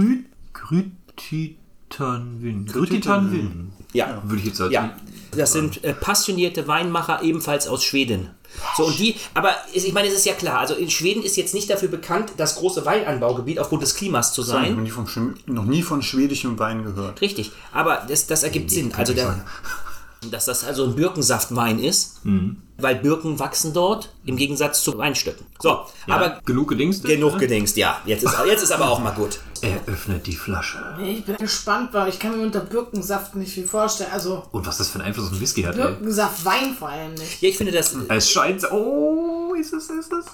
Grü 1.90 1.98
Grütitanwin. 1.98 2.66
Grütitanwin. 2.68 3.72
Ja. 3.94 4.22
Würde 4.24 4.40
ich 4.40 4.46
jetzt 4.46 4.58
sagen. 4.58 4.72
Ja, 4.72 4.96
das 5.36 5.54
sind 5.54 5.84
äh, 5.84 5.94
passionierte 5.94 6.68
Weinmacher 6.68 7.22
ebenfalls 7.24 7.68
aus 7.68 7.84
Schweden. 7.84 8.30
So 8.76 8.86
und 8.86 8.98
die, 8.98 9.16
aber 9.36 9.56
ich 9.74 9.94
meine, 9.94 10.08
es 10.08 10.16
ist 10.16 10.26
ja 10.26 10.34
klar, 10.34 10.60
also 10.60 10.74
in 10.74 10.90
Schweden 10.90 11.22
ist 11.22 11.38
jetzt 11.38 11.54
nicht 11.54 11.70
dafür 11.70 11.88
bekannt, 11.90 12.32
das 12.38 12.56
große 12.56 12.84
Weinanbaugebiet 12.84 13.60
aufgrund 13.60 13.84
des 13.84 13.94
Klimas 13.94 14.34
zu 14.34 14.42
Ich 14.42 14.48
habe 14.52 14.66
sein. 14.66 14.76
noch 15.46 15.66
nie, 15.66 15.84
von, 15.84 16.02
schwedischem 16.02 16.58
Wein 16.58 16.84
gehört. 16.84 17.22
Richtig, 17.22 17.52
aber 17.72 18.06
das, 18.08 18.26
das 18.26 18.42
ergibt 18.42 18.72
Sinn. 18.72 18.92
Also 18.96 19.14
der, 19.14 19.46
dass 20.32 20.46
das 20.46 20.64
also 20.64 20.86
ein 20.86 20.96
Birkensaftwein 20.96 21.80
ist, 21.80 22.22
weil 22.78 22.96
Birken 22.96 23.40
wachsen 23.40 23.74
dort 23.74 24.14
im 24.26 24.36
Gegensatz 24.38 24.84
zu 24.84 24.98
Weinstöcken. 24.98 25.46
So, 25.60 25.86
aber 26.08 26.40
Genug 26.46 26.70
gedingst? 26.70 27.04
genug 27.04 27.38
gedingst, 27.40 27.78
ja. 27.78 28.02
Jetzt 28.06 28.24
ist, 28.24 28.36
jetzt 28.46 28.64
ist 28.64 28.72
aber 28.72 28.90
auch 28.90 29.00
mal 29.00 29.12
gut. 29.12 29.40
Er 29.62 29.80
öffnet 29.88 30.26
die 30.28 30.36
Flasche. 30.36 30.78
Ich 31.04 31.26
bin 31.26 31.36
gespannt, 31.36 31.90
weil 31.94 32.08
ich 32.10 32.20
kann 32.20 32.38
mir 32.38 32.44
unter 32.44 32.62
Birkensaft 32.62 33.36
nicht 33.36 33.52
viel 33.54 33.68
vorstellen. 33.68 34.12
Also 34.14 34.44
Und 34.52 34.66
was 34.66 34.78
das 34.78 34.90
für 34.90 35.00
einen 35.00 35.08
Einfluss 35.08 35.26
auf 35.26 35.32
den 35.32 35.42
Whisky 35.42 35.64
hat, 35.64 35.76
ey. 35.76 35.82
Birkensaft 35.82 36.46
Wein 36.46 36.74
vor 36.78 36.90
allem 36.90 37.14
nicht. 37.16 37.42
Ja, 37.42 37.50
ich 37.50 37.58
finde 37.58 37.74
das. 37.74 37.94
Es 38.08 38.30
scheint. 38.32 38.70
Oh, 38.72 39.54
ist 39.60 39.74
es, 39.74 39.90
ist 39.90 40.14
es? 40.14 40.26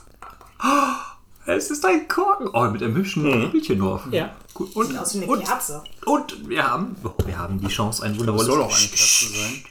Oh, 0.63 1.47
es 1.47 1.71
ist 1.71 1.85
ein 1.85 2.07
Korken. 2.07 2.49
Oh, 2.53 2.63
mit 2.69 2.81
einem 2.83 2.95
hübschen 2.95 3.51
Bildchen 3.51 3.77
nur 3.79 3.95
auf. 3.95 4.01
Ja. 4.11 4.35
Gut. 4.53 4.75
Und, 4.75 4.87
Sieht 4.87 4.97
aus 4.99 5.13
wie 5.15 5.23
eine 5.23 5.31
und, 5.31 5.43
Kerze. 5.43 5.83
und 6.05 6.47
wir 6.49 6.65
haben, 6.67 6.95
oh, 7.03 7.11
wir 7.25 7.37
haben 7.37 7.59
die 7.59 7.67
Chance, 7.67 8.03
ein 8.03 8.17
wundervolles. 8.17 8.47
Soll 8.47 8.61
auch 8.61 8.77
eine 8.77 8.87
Kerze 8.87 9.25
sein. 9.29 9.63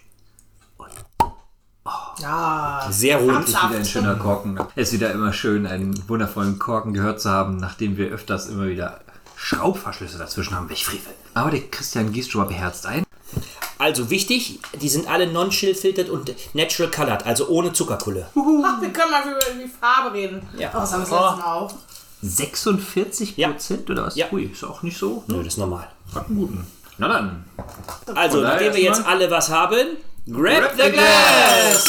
Ja. 2.20 2.86
Sehr 2.90 3.18
rund. 3.18 3.48
Ist 3.48 3.54
wieder 3.54 3.76
ein 3.78 3.84
schöner 3.84 4.14
Korken. 4.16 4.58
Es 4.76 4.88
ist 4.88 4.94
wieder 4.94 5.12
immer 5.12 5.32
schön, 5.32 5.66
einen 5.66 6.08
wundervollen 6.08 6.58
Korken 6.58 6.92
gehört 6.94 7.20
zu 7.20 7.30
haben, 7.30 7.56
nachdem 7.56 7.96
wir 7.96 8.08
öfters 8.08 8.46
immer 8.46 8.66
wieder 8.66 9.00
Schraubverschlüsse 9.36 10.18
dazwischen 10.18 10.54
haben. 10.56 10.68
Welch 10.68 10.84
Frevel. 10.84 11.12
Aber 11.34 11.50
der 11.50 11.60
Christian 11.68 12.12
gießt 12.12 12.30
schon 12.30 12.42
mal 12.42 12.48
beherzt 12.48 12.86
ein. 12.86 13.04
Also 13.78 14.08
wichtig, 14.08 14.60
die 14.80 14.88
sind 14.88 15.08
alle 15.08 15.30
non-chill 15.30 15.74
filtered 15.74 16.08
und 16.08 16.32
natural 16.54 16.90
colored, 16.90 17.26
also 17.26 17.48
ohne 17.48 17.72
Zuckerkulle. 17.72 18.26
Ach, 18.30 18.80
wir 18.80 18.92
können 18.92 19.10
mal 19.10 19.22
über 19.22 19.62
die 19.62 19.68
Farbe 19.68 20.14
reden. 20.16 20.48
Ja. 20.56 20.70
Oh, 20.72 20.78
das 20.78 20.92
haben 20.92 21.02
wir 21.04 21.10
das 21.10 21.10
letzte 21.10 21.40
Mal 21.42 21.52
auch. 21.52 21.74
46 22.22 23.36
Ja. 23.36 23.48
Prozent 23.48 23.90
oder 23.90 24.06
was? 24.06 24.16
Ja. 24.16 24.26
Ui, 24.32 24.44
ist 24.44 24.64
auch 24.64 24.82
nicht 24.82 24.96
so. 24.96 25.24
Nö, 25.26 25.38
das 25.38 25.54
ist 25.54 25.58
normal. 25.58 25.88
Hat 26.14 26.26
einen 26.28 26.36
guten. 26.36 26.66
Na 26.96 27.08
dann. 27.08 27.44
Also, 28.14 28.40
nachdem 28.40 28.72
wir 28.72 28.80
jetzt 28.82 29.04
alle 29.04 29.30
was 29.30 29.50
haben, 29.50 29.96
Grab 30.30 30.72
the 30.76 30.90
glass! 30.90 31.84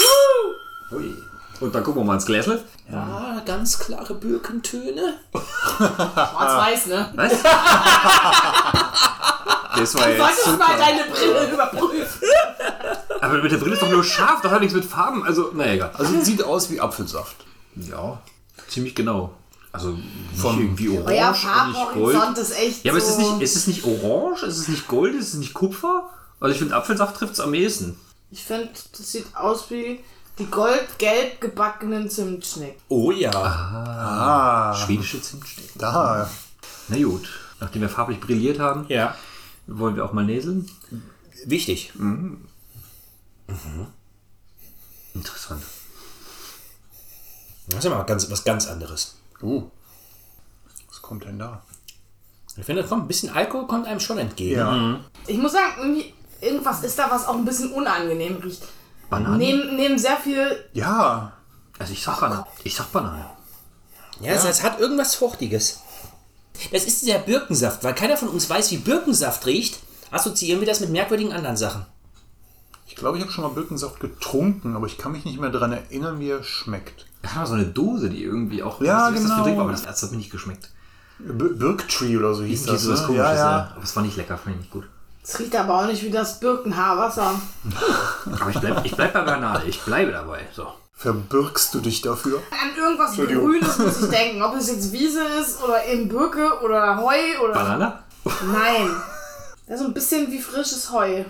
Ui. 0.92 1.14
Und 1.62 1.74
dann 1.74 1.84
gucken 1.84 2.02
wir 2.02 2.06
mal 2.06 2.16
ins 2.16 2.26
Gläsel. 2.26 2.62
Ja, 2.92 3.42
ganz 3.46 3.80
klare 3.80 4.14
Birkentöne. 4.14 5.16
Schwarz-Weiß, 5.34 6.88
ne? 6.88 7.10
Was? 7.16 7.32
das 9.78 9.96
war 9.96 10.04
Du 10.04 10.10
jetzt 10.10 10.20
solltest 10.20 10.48
mal 10.48 10.54
super. 10.54 10.78
deine 10.78 11.06
Brille 11.12 11.54
überprüfen. 11.54 12.28
Aber 13.22 13.42
mit 13.42 13.52
der 13.52 13.58
Brille 13.58 13.74
ist 13.74 13.82
doch 13.82 13.90
nur 13.90 14.04
scharf, 14.04 14.42
das 14.42 14.52
hat 14.52 14.60
nichts 14.60 14.76
mit 14.76 14.84
Farben. 14.86 15.24
Also, 15.26 15.52
na 15.54 15.66
egal. 15.74 15.92
Also 15.98 16.20
sieht 16.22 16.44
aus 16.44 16.70
wie 16.70 16.82
Apfelsaft. 16.82 17.38
Ja, 17.76 18.22
ziemlich 18.68 18.94
genau. 18.94 19.32
Also 19.72 19.98
Von- 20.38 20.60
irgendwie 20.60 20.90
orange 20.90 21.08
Euer 21.18 21.34
Farbhorizont 21.34 22.38
ist 22.38 22.52
echt 22.58 22.84
Ja, 22.86 22.92
aber 22.92 23.02
so... 23.02 23.08
ist 23.08 23.14
es 23.14 23.18
nicht, 23.18 23.42
ist 23.42 23.56
es 23.56 23.68
nicht 23.68 23.84
orange? 23.86 24.44
Ist 24.44 24.58
es 24.58 24.68
nicht 24.68 24.88
gold? 24.88 25.16
Ist 25.16 25.30
es 25.30 25.34
nicht 25.36 25.54
Kupfer? 25.54 26.10
Also 26.40 26.52
ich 26.54 26.60
finde 26.60 26.76
Apfelsaft 26.76 27.16
trifft 27.18 27.34
es 27.34 27.40
am 27.40 27.54
ehesten. 27.54 27.98
Ich 28.36 28.44
finde, 28.44 28.70
das 28.92 29.12
sieht 29.14 29.34
aus 29.34 29.72
wie 29.72 30.02
die 30.38 30.46
goldgelb 30.48 31.40
gebackenen 31.40 32.10
Zimtschnecken. 32.10 32.82
Oh 32.90 33.10
ja. 33.12 33.32
Ah, 33.34 34.76
Schwedische 34.76 35.22
Zimtsterne. 35.22 35.70
da. 35.76 36.30
Na 36.90 36.98
gut, 36.98 37.30
nachdem 37.62 37.82
wir 37.84 37.88
farblich 37.90 38.20
brilliert 38.20 38.60
haben, 38.60 38.86
Ja. 38.90 39.16
wollen 39.68 39.96
wir 39.96 40.04
auch 40.04 40.12
mal 40.12 40.26
näseln. 40.26 40.70
Wichtig. 41.46 41.94
Interessant. 45.14 45.64
Das 47.68 47.80
ist 47.80 47.86
aber 47.90 48.04
ganz, 48.04 48.30
was 48.30 48.44
ganz 48.44 48.68
anderes. 48.68 49.16
Uh. 49.42 49.70
Was 50.90 51.02
kommt 51.02 51.24
denn 51.24 51.40
da? 51.40 51.64
Ich 52.58 52.66
finde, 52.66 52.84
kommt 52.84 53.06
ein 53.06 53.08
bisschen 53.08 53.30
Alkohol 53.34 53.66
kommt 53.68 53.88
einem 53.88 54.02
schon 54.02 54.18
entgegen. 54.18 54.58
Ja. 54.60 55.00
Ich 55.26 55.38
muss 55.38 55.54
sagen, 55.54 55.74
irgendwie, 55.80 56.14
irgendwas 56.46 56.84
ist 56.84 56.98
da, 56.98 57.10
was 57.10 57.28
auch 57.28 57.36
ein 57.36 57.46
bisschen 57.46 57.72
unangenehm 57.72 58.38
riecht. 58.38 58.64
Banane? 59.10 59.38
Neben, 59.38 59.76
neben 59.76 59.98
sehr 59.98 60.18
viel... 60.18 60.66
Ja. 60.74 61.34
Also 61.80 61.94
ich 61.94 62.04
sag 62.04 62.20
Banane. 62.20 62.46
Ich 62.64 62.76
sag 62.76 62.92
Banane. 62.92 63.26
Ja, 64.22 64.32
Es, 64.32 64.46
es 64.46 64.64
hat 64.64 64.80
irgendwas 64.80 65.16
Fruchtiges. 65.16 65.82
Das 66.72 66.86
ist 66.86 67.02
dieser 67.02 67.20
Birkensaft, 67.20 67.84
weil 67.84 67.94
keiner 67.94 68.16
von 68.16 68.30
uns 68.30 68.50
weiß, 68.50 68.72
wie 68.72 68.78
Birkensaft 68.78 69.46
riecht. 69.46 69.80
Assoziieren 70.12 70.62
wir 70.62 70.68
das 70.68 70.80
mit 70.80 70.90
merkwürdigen 70.90 71.34
anderen 71.34 71.58
Sachen. 71.58 71.86
Ich 72.88 72.96
glaube, 72.96 73.18
ich 73.18 73.24
habe 73.24 73.34
schon 73.34 73.44
mal 73.44 73.50
Birkensaft 73.50 74.00
getrunken, 74.00 74.76
aber 74.76 74.88
ich 74.88 74.98
kann 74.98 75.12
mich 75.12 75.26
nicht 75.26 75.40
mehr 75.40 75.50
daran 75.50 75.74
erinnern, 75.74 76.20
wie 76.20 76.30
er 76.30 76.44
schmeckt. 76.44 77.08
Wir 77.22 77.36
haben 77.36 77.46
so 77.46 77.56
eine 77.56 77.66
Dose, 77.66 78.10
die 78.10 78.24
irgendwie 78.24 78.64
auch. 78.64 78.80
Ja, 78.80 79.12
das 79.12 79.22
genau. 79.22 79.44
Trinkbar, 79.44 79.64
aber 79.66 79.72
das, 79.72 79.84
das 79.84 80.04
hat 80.04 80.12
mir 80.12 80.18
nicht 80.18 80.32
geschmeckt. 80.32 80.70
Bir 81.18 81.50
Birktree 81.50 82.16
oder 82.18 82.34
so 82.34 82.44
hieß 82.44 82.68
Irgendwie 82.68 82.74
das. 82.74 82.84
so 82.84 82.92
was 82.94 83.02
ne? 83.02 83.08
komisches, 83.08 83.26
ja, 83.26 83.36
ja. 83.36 83.58
ja. 83.58 83.72
Aber 83.76 83.84
es 83.84 83.96
war 83.96 84.04
nicht 84.04 84.16
lecker, 84.16 84.38
fand 84.38 84.56
ich 84.56 84.62
nicht 84.62 84.72
gut. 84.72 84.86
Es 85.28 85.40
riecht 85.40 85.56
aber 85.56 85.80
auch 85.82 85.88
nicht 85.88 86.04
wie 86.04 86.12
das 86.12 86.40
Birkenhaarwasser. 86.40 87.34
Aber 88.40 88.50
ich 88.52 88.60
bleib, 88.60 88.86
ich 88.86 88.96
bleib 88.96 89.12
bei 89.14 89.22
Banane. 89.22 89.64
Ich 89.66 89.82
bleibe 89.82 90.12
dabei. 90.12 90.42
So. 90.54 90.68
Verbirgst 90.94 91.74
du 91.74 91.80
dich 91.80 92.02
dafür? 92.02 92.42
An 92.52 92.78
irgendwas 92.78 93.16
Grünes 93.16 93.78
muss 93.80 94.04
ich 94.04 94.10
denken. 94.10 94.44
Ob 94.44 94.56
es 94.56 94.68
jetzt 94.68 94.92
Wiese 94.92 95.24
ist 95.42 95.64
oder 95.64 95.84
eben 95.88 96.08
Birke 96.08 96.62
oder 96.64 96.98
Heu 96.98 97.18
oder... 97.44 97.54
Banane? 97.54 98.00
Nein. 98.54 98.90
Ja, 99.68 99.78
so 99.78 99.86
ein 99.86 99.94
bisschen 99.96 100.32
wie 100.32 100.40
frisches 100.40 100.92
Heu. 100.92 101.24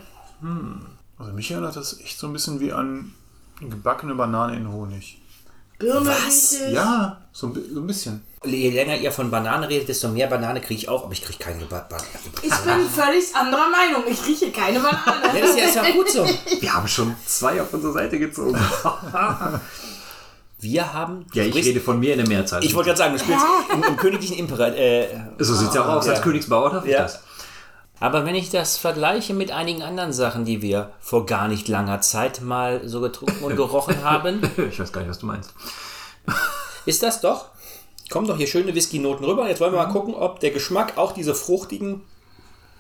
Also 1.18 1.32
mich 1.32 1.50
erinnert 1.52 1.78
das 1.78 1.98
echt 2.02 2.20
so 2.20 2.28
ein 2.28 2.34
bisschen 2.34 2.60
wie 2.60 2.74
an 2.74 3.14
gebackene 3.62 4.14
Banane 4.16 4.58
in 4.58 4.70
Honig. 4.70 5.22
Birne 5.80 6.10
Was? 6.10 6.58
Ja, 6.70 7.22
so 7.32 7.48
ein, 7.48 7.54
bi- 7.54 7.70
so 7.74 7.80
ein 7.80 7.88
bisschen. 7.88 8.24
Je 8.46 8.70
länger 8.70 8.96
ihr 8.98 9.12
von 9.12 9.30
Banane 9.32 9.68
redet, 9.70 9.90
desto 9.90 10.08
mehr 10.10 10.28
Banane 10.28 10.62
kriege 10.62 10.76
ich 10.82 10.90
auch, 10.90 11.04
aber 11.04 11.14
ich 11.14 11.22
kriege 11.24 11.40
keine 11.40 11.66
ba 11.66 11.86
Banane. 11.90 12.08
Ich 12.42 12.50
bin 12.52 12.90
völlig 12.90 13.36
anderer 13.36 13.70
Meinung. 13.70 14.04
Ich 14.10 14.26
rieche 14.26 14.52
keine 14.52 14.78
Ja, 14.78 14.84
Banane. 14.84 15.40
das 15.42 15.50
ist 15.52 15.58
ja, 15.58 15.66
ist 15.66 15.76
ja 15.76 15.92
gut 15.92 16.10
so. 16.10 16.26
Wir 16.62 16.74
haben 16.74 16.88
schon 16.88 17.16
zwei 17.26 17.62
auf 17.62 17.74
unsere 17.74 17.94
Seite 17.94 18.20
gezogen. 18.20 18.58
Wir 20.60 20.94
haben. 20.94 21.26
ja, 21.34 21.44
ich 21.44 21.50
sprichst- 21.54 21.70
rede 21.70 21.82
von 21.82 22.00
mir 22.00 22.14
in 22.14 22.20
der 22.20 22.28
Mehrzahl. 22.28 22.64
Ich 22.64 22.74
wollte 22.74 22.88
gerade 22.90 22.98
sagen, 22.98 23.14
du 23.14 23.20
spielst 23.20 23.46
im, 23.74 23.84
im 23.84 23.98
königlichen 23.98 24.38
Imperator. 24.38 24.76
Äh, 24.78 25.08
so 25.40 25.54
sieht 25.54 25.70
es 25.70 25.76
ja 25.76 25.84
auch 25.84 25.90
aus, 25.96 26.08
als 26.08 26.20
Ja. 26.20 26.24
Königsbauer 26.24 26.70
darf 26.72 26.86
ich 26.86 26.92
Ja. 26.92 27.04
das. 27.04 27.20
aber 28.00 28.26
wenn 28.26 28.36
ich 28.36 28.50
das 28.50 28.78
vergleiche 28.78 29.34
mit 29.34 29.52
einigen 29.52 29.84
anderen 29.84 30.14
Sachen, 30.14 30.46
die 30.46 30.62
wir 30.62 30.92
vor 31.02 31.26
gar 31.26 31.48
nicht 31.48 31.68
langer 31.68 32.02
Zeit 32.02 32.42
mal 32.42 32.82
so 32.88 33.02
getrunken 33.02 33.44
und 33.44 33.56
gerochen 33.56 34.04
haben, 34.04 34.42
Ich 34.72 34.80
weiß 34.80 34.92
gar 34.92 35.02
nicht, 35.02 35.10
was 35.10 35.20
du 35.20 35.26
meinst. 35.28 35.54
ist 36.86 37.04
das 37.04 37.22
doch. 37.22 37.50
Kommen 38.10 38.28
doch 38.28 38.38
hier 38.38 38.48
schöne 38.48 38.74
Whisky-Noten 38.76 39.24
rüber. 39.26 39.48
Jetzt 39.50 39.60
wollen 39.62 39.74
wir 39.74 39.84
mal 39.86 39.92
gucken, 39.92 40.14
ob 40.14 40.40
der 40.40 40.52
Geschmack 40.52 40.98
auch 40.98 41.12
diese 41.14 41.34
fruchtigen 41.36 42.02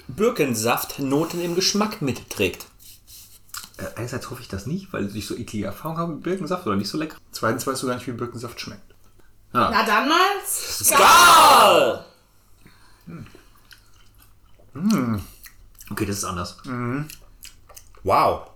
Birkensaftnoten 0.08 1.42
im 1.42 1.56
Geschmack 1.56 2.02
mitträgt. 2.02 2.68
Äh, 3.78 3.86
einerseits 3.98 4.30
hoffe 4.30 4.42
ich 4.42 4.48
das 4.48 4.66
nicht, 4.68 4.94
weil 4.94 5.14
ich 5.16 5.26
so 5.28 5.36
eklige 5.36 5.66
Erfahrungen 5.66 6.00
habe 6.00 6.14
mit 6.14 6.24
Birkensaft 6.24 6.66
oder 6.68 6.76
nicht 6.76 6.90
so 6.90 6.98
lecker. 6.98 7.18
Zweitens 7.32 7.66
weißt 7.68 7.82
du 7.84 7.88
gar 7.88 7.96
nicht, 7.96 8.08
wie 8.08 8.12
Birkensaft 8.12 8.60
schmeckt. 8.62 8.94
Na 9.52 9.86
dann 9.86 10.08
mal. 10.10 10.20
Skal! 10.46 12.06
Okay, 15.92 16.06
das 16.06 16.18
ist 16.18 16.26
anders. 16.26 16.58
Wow. 18.04 18.48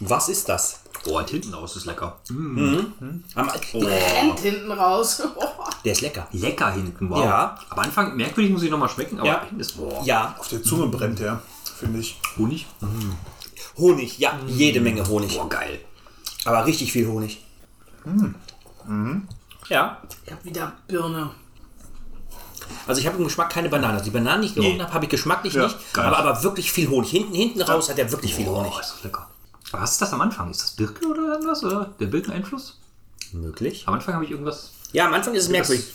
Was 0.00 0.28
ist 0.28 0.48
das? 0.48 0.80
Oh, 1.06 1.18
und 1.18 1.28
hinten 1.28 1.52
raus 1.52 1.76
ist 1.76 1.84
lecker. 1.84 2.18
Am- 2.30 3.48
Rennt 3.74 4.40
hinten 4.40 4.72
raus. 4.72 5.22
Der 5.84 5.92
ist 5.92 6.00
lecker. 6.00 6.26
Lecker 6.32 6.72
hinten, 6.72 7.10
wow. 7.10 7.24
Ja. 7.24 7.58
Aber 7.68 7.82
Anfang 7.82 8.16
merkwürdig 8.16 8.52
muss 8.52 8.62
ich 8.62 8.70
nochmal 8.70 8.88
schmecken, 8.88 9.18
aber 9.18 9.28
Ja. 9.28 9.40
hinten 9.42 9.60
ist 9.60 9.76
boah. 9.76 10.02
Ja, 10.04 10.34
Auf 10.38 10.48
der 10.48 10.62
Zunge 10.62 10.86
brennt 10.88 11.18
der, 11.18 11.42
finde 11.78 12.00
ich. 12.00 12.18
Honig. 12.38 12.66
Honig. 13.76 14.18
Ja, 14.18 14.38
jede 14.46 14.80
Menge 14.80 15.06
Honig. 15.06 15.36
Boah, 15.36 15.48
geil. 15.48 15.78
Aber 16.46 16.64
richtig 16.64 16.92
viel 16.92 17.06
Honig. 17.06 17.42
Ja. 19.68 19.98
Ich 20.26 20.32
hab 20.32 20.44
wieder 20.44 20.72
Birne. 20.86 21.30
Also 22.86 23.00
ich 23.00 23.06
habe 23.06 23.18
im 23.18 23.24
Geschmack 23.24 23.50
keine 23.50 23.68
Banane. 23.68 23.94
Also 23.94 24.04
die 24.04 24.10
Bananen, 24.10 24.42
die 24.42 24.48
ich 24.48 24.54
gerochen 24.54 24.76
Nee. 24.76 24.82
habe, 24.82 24.92
habe 24.94 25.04
ich 25.04 25.10
geschmacklich 25.10 25.54
Ja, 25.54 25.64
nicht. 25.64 25.92
geil. 25.92 26.06
Aber, 26.06 26.18
aber 26.18 26.42
wirklich 26.42 26.70
viel 26.72 26.88
Honig. 26.88 27.10
Hinten, 27.10 27.34
hinten 27.34 27.60
raus 27.62 27.88
hat 27.90 27.98
er 27.98 28.10
wirklich 28.10 28.34
viel 28.34 28.46
Honig. 28.46 28.72
Boah, 28.72 28.80
ist 28.80 28.92
das 28.96 29.04
lecker. 29.04 29.28
Aber 29.72 29.82
was 29.82 29.92
ist 29.92 30.02
das 30.02 30.12
am 30.12 30.20
Anfang? 30.20 30.50
Ist 30.50 30.62
das 30.62 30.70
Birke 30.72 31.06
oder 31.06 31.22
irgendwas? 31.34 31.62
Oder 31.64 31.90
der 31.98 32.06
Birkeneinfluss? 32.06 32.78
Möglich. 33.32 33.84
Am 33.86 33.94
Anfang 33.94 34.14
habe 34.14 34.24
ich 34.24 34.30
irgendwas. 34.30 34.72
Ja, 34.94 35.06
am 35.06 35.12
Anfang 35.12 35.34
ist 35.34 35.44
es 35.44 35.48
merkwürdig. 35.48 35.86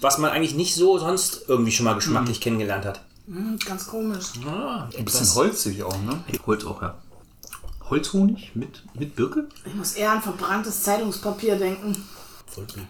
Was 0.00 0.18
man 0.18 0.32
eigentlich 0.32 0.54
nicht 0.56 0.74
so 0.74 0.98
sonst 0.98 1.42
irgendwie 1.46 1.70
schon 1.70 1.84
mal 1.84 1.94
geschmacklich 1.94 2.40
kennengelernt 2.40 2.84
hat. 2.84 3.00
Hm, 3.26 3.56
ganz 3.64 3.86
komisch. 3.86 4.32
Ein 4.44 5.04
bisschen 5.04 5.32
holzig 5.36 5.84
auch, 5.84 5.96
ne? 6.02 6.24
Holz 6.44 6.64
auch, 6.64 6.82
ja. 6.82 6.98
Holzhonig 7.88 8.50
mit, 8.54 8.82
mit 8.94 9.14
Birke? 9.14 9.48
Ich 9.64 9.74
muss 9.74 9.92
eher 9.92 10.10
an 10.10 10.22
verbranntes 10.22 10.82
Zeitungspapier 10.82 11.54
denken. 11.54 12.04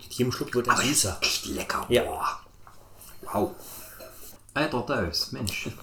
Hier 0.08 0.24
im 0.24 0.32
Schluck 0.32 0.54
wird 0.54 0.68
er 0.68 0.76
süßer. 0.78 1.18
Echt 1.20 1.44
lecker. 1.44 1.84
Ja. 1.90 2.02
Wow. 3.30 3.50
Alter 4.54 4.80
Daus, 4.82 5.32
Mensch. 5.32 5.68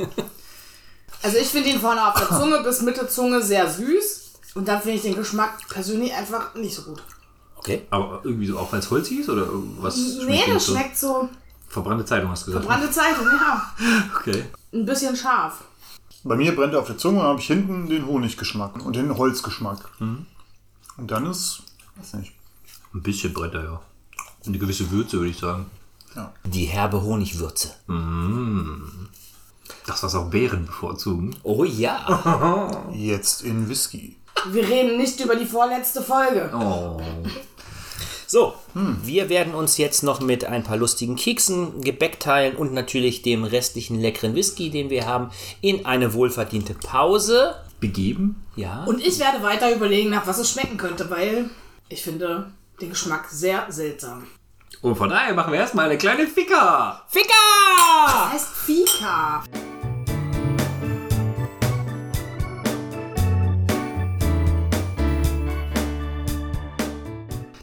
Also 1.21 1.37
ich 1.37 1.47
finde 1.47 1.69
ihn 1.69 1.79
vorne 1.79 2.07
auf 2.07 2.19
der 2.19 2.27
Zunge 2.37 2.61
bis 2.63 2.81
Mitte 2.81 3.07
Zunge 3.07 3.41
sehr 3.41 3.67
süß. 3.67 4.33
Und 4.53 4.67
dann 4.67 4.79
finde 4.79 4.97
ich 4.97 5.01
den 5.01 5.15
Geschmack 5.15 5.57
persönlich 5.69 6.13
einfach 6.13 6.53
nicht 6.53 6.75
so 6.75 6.83
gut. 6.83 7.01
Okay. 7.65 7.81
Aber 7.89 8.21
irgendwie 8.23 8.45
so 8.45 8.59
auch, 8.59 8.71
weil 8.71 8.79
es 8.79 8.91
holzig 8.91 9.21
ist 9.21 9.29
oder 9.29 9.47
was? 9.79 9.97
Nee, 10.27 10.43
das 10.47 10.67
so? 10.67 10.73
schmeckt 10.73 10.97
so 10.97 11.29
Verbrannte 11.67 12.05
Zeitung 12.05 12.29
hast 12.29 12.43
du 12.43 12.51
gesagt. 12.51 12.65
verbrannte 12.65 12.93
Zeitung, 12.93 13.25
ja. 13.25 13.73
Okay. 14.19 14.45
Ein 14.71 14.85
bisschen 14.85 15.15
scharf. 15.15 15.63
Bei 16.23 16.35
mir 16.35 16.55
brennt 16.55 16.73
er 16.73 16.79
auf 16.79 16.87
der 16.87 16.97
Zunge, 16.97 17.23
habe 17.23 17.39
ich 17.39 17.47
hinten 17.47 17.87
den 17.87 18.05
Honiggeschmack 18.05 18.85
und 18.85 18.95
den 18.95 19.17
Holzgeschmack. 19.17 19.79
Und 19.99 21.11
dann 21.11 21.25
ist, 21.25 21.63
weiß 21.97 22.13
nicht, 22.15 22.33
Ein 22.93 23.01
bisschen 23.01 23.33
Bretter, 23.33 23.63
ja. 23.63 23.81
Und 24.41 24.47
eine 24.47 24.57
gewisse 24.57 24.89
Würze, 24.91 25.17
würde 25.17 25.31
ich 25.31 25.39
sagen. 25.39 25.65
Die 26.45 26.65
herbe 26.65 27.01
Honigwürze. 27.01 27.73
Das, 29.85 30.01
was 30.01 30.15
auch 30.15 30.29
Bären 30.29 30.65
bevorzugen. 30.65 31.35
Oh 31.43 31.63
ja. 31.63 32.85
jetzt 32.93 33.41
in 33.41 33.67
Whisky. 33.67 34.15
Wir 34.51 34.67
reden 34.67 34.97
nicht 34.97 35.19
über 35.19 35.35
die 35.35 35.45
vorletzte 35.45 36.01
Folge. 36.01 36.51
Oh. 36.53 37.01
So, 38.27 38.55
wir 38.73 39.29
werden 39.29 39.53
uns 39.53 39.77
jetzt 39.77 40.01
noch 40.01 40.19
mit 40.19 40.45
ein 40.45 40.63
paar 40.63 40.77
lustigen 40.77 41.15
Keksen, 41.15 41.81
Gebäck 41.81 42.19
teilen 42.19 42.55
und 42.55 42.73
natürlich 42.73 43.21
dem 43.21 43.43
restlichen 43.43 44.01
leckeren 44.01 44.33
Whisky, 44.33 44.71
den 44.71 44.89
wir 44.89 45.05
haben, 45.05 45.29
in 45.61 45.85
eine 45.85 46.13
wohlverdiente 46.13 46.73
Pause. 46.73 47.55
Begeben? 47.79 48.43
Ja. 48.55 48.83
Und 48.85 49.05
ich 49.05 49.19
werde 49.19 49.43
weiter 49.43 49.73
überlegen, 49.73 50.09
nach 50.09 50.25
was 50.25 50.39
es 50.39 50.49
schmecken 50.49 50.77
könnte, 50.77 51.09
weil 51.11 51.51
ich 51.87 52.01
finde 52.01 52.51
den 52.81 52.89
Geschmack 52.89 53.27
sehr 53.29 53.67
seltsam. 53.69 54.25
Und 54.81 54.95
von 54.95 55.09
daher 55.09 55.35
machen 55.35 55.53
wir 55.53 55.59
erstmal 55.59 55.85
eine 55.85 55.97
kleine 55.97 56.25
Ficker. 56.25 57.03
Ficker! 57.07 58.31
Heißt 58.31 58.47
Fika. 58.47 59.43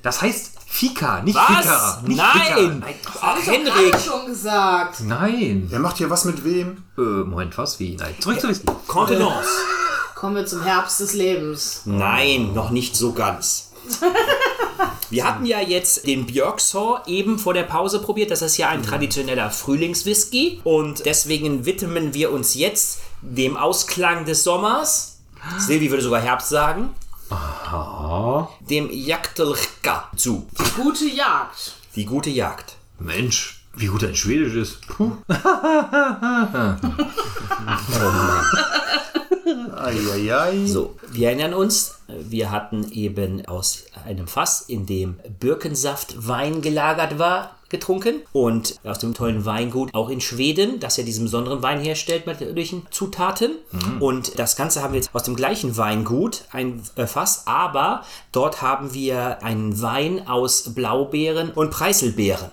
Das 0.02 0.20
heißt 0.20 0.51
Fika, 0.72 1.20
nicht 1.20 1.36
Was? 1.36 1.46
Ficker. 1.58 2.02
Nicht 2.06 2.16
Nein! 2.16 2.32
Ficker. 2.34 2.68
Nein. 2.80 2.94
Ach, 3.20 3.22
Hab 3.22 3.46
Henrik! 3.46 3.94
ich 3.94 4.04
schon 4.04 4.26
gesagt. 4.26 5.00
Nein. 5.00 5.66
Wer 5.68 5.78
macht 5.78 5.98
hier 5.98 6.08
was 6.08 6.24
mit 6.24 6.42
wem? 6.44 6.82
Äh, 6.96 7.00
Moment, 7.00 7.58
was? 7.58 7.78
Wie? 7.78 7.94
Nein. 7.94 8.14
Zurück 8.18 8.40
zu 8.40 8.48
Whisky. 8.48 8.66
Contenance. 8.88 9.50
Kommen 10.14 10.34
wir 10.34 10.46
zum 10.46 10.62
Herbst 10.62 10.98
des 11.00 11.12
Lebens. 11.12 11.82
Nein, 11.84 12.54
noch 12.54 12.70
nicht 12.70 12.96
so 12.96 13.12
ganz. 13.12 13.70
Wir 15.10 15.26
hatten 15.26 15.44
ja 15.44 15.60
jetzt 15.60 16.06
den 16.06 16.24
Björksaw 16.24 17.02
eben 17.06 17.38
vor 17.38 17.52
der 17.52 17.64
Pause 17.64 18.00
probiert. 18.00 18.30
Das 18.30 18.40
ist 18.40 18.56
ja 18.56 18.70
ein 18.70 18.82
traditioneller 18.82 19.50
Frühlingswhisky. 19.50 20.62
Und 20.64 21.04
deswegen 21.04 21.66
widmen 21.66 22.14
wir 22.14 22.32
uns 22.32 22.54
jetzt 22.54 23.00
dem 23.20 23.58
Ausklang 23.58 24.24
des 24.24 24.42
Sommers. 24.42 25.18
Silvi 25.58 25.90
würde 25.90 26.02
sogar 26.02 26.22
Herbst 26.22 26.48
sagen. 26.48 26.94
Dem 28.68 28.90
Jagdlchka 28.90 30.10
zu. 30.16 30.46
Gute 30.76 31.06
Jagd. 31.06 31.74
Die 31.96 32.04
gute 32.04 32.30
Jagd. 32.30 32.76
Mensch, 32.98 33.64
wie 33.74 33.86
gut 33.86 34.02
dein 34.02 34.16
Schwedisch 34.16 34.54
ist. 34.54 34.86
Puh. 34.86 35.12
Eieiei. 39.76 40.66
So, 40.66 40.96
wir 41.10 41.28
erinnern 41.28 41.54
uns, 41.54 41.98
wir 42.30 42.50
hatten 42.50 42.90
eben 42.92 43.46
aus 43.46 43.84
einem 44.06 44.28
Fass, 44.28 44.62
in 44.62 44.86
dem 44.86 45.16
Birkensaft 45.40 46.28
Wein 46.28 46.62
gelagert 46.62 47.18
war, 47.18 47.56
getrunken 47.72 48.20
und 48.32 48.78
aus 48.84 49.00
dem 49.00 49.14
tollen 49.14 49.44
Weingut 49.44 49.92
auch 49.94 50.10
in 50.10 50.20
Schweden, 50.20 50.78
das 50.78 50.98
ja 50.98 51.02
diesen 51.02 51.24
besonderen 51.24 51.62
Wein 51.62 51.80
herstellt 51.80 52.26
mit 52.26 52.40
natürlichen 52.40 52.86
Zutaten. 52.92 53.52
Und 53.98 54.38
das 54.38 54.54
Ganze 54.54 54.82
haben 54.82 54.92
wir 54.92 55.00
jetzt 55.00 55.12
aus 55.12 55.24
dem 55.24 55.34
gleichen 55.34 55.76
Weingut, 55.76 56.44
ein 56.52 56.82
äh, 56.94 57.06
Fass, 57.06 57.46
aber 57.46 58.04
dort 58.30 58.62
haben 58.62 58.94
wir 58.94 59.42
einen 59.42 59.80
Wein 59.82 60.28
aus 60.28 60.74
Blaubeeren 60.74 61.50
und 61.50 61.70
Preiselbeeren. 61.70 62.50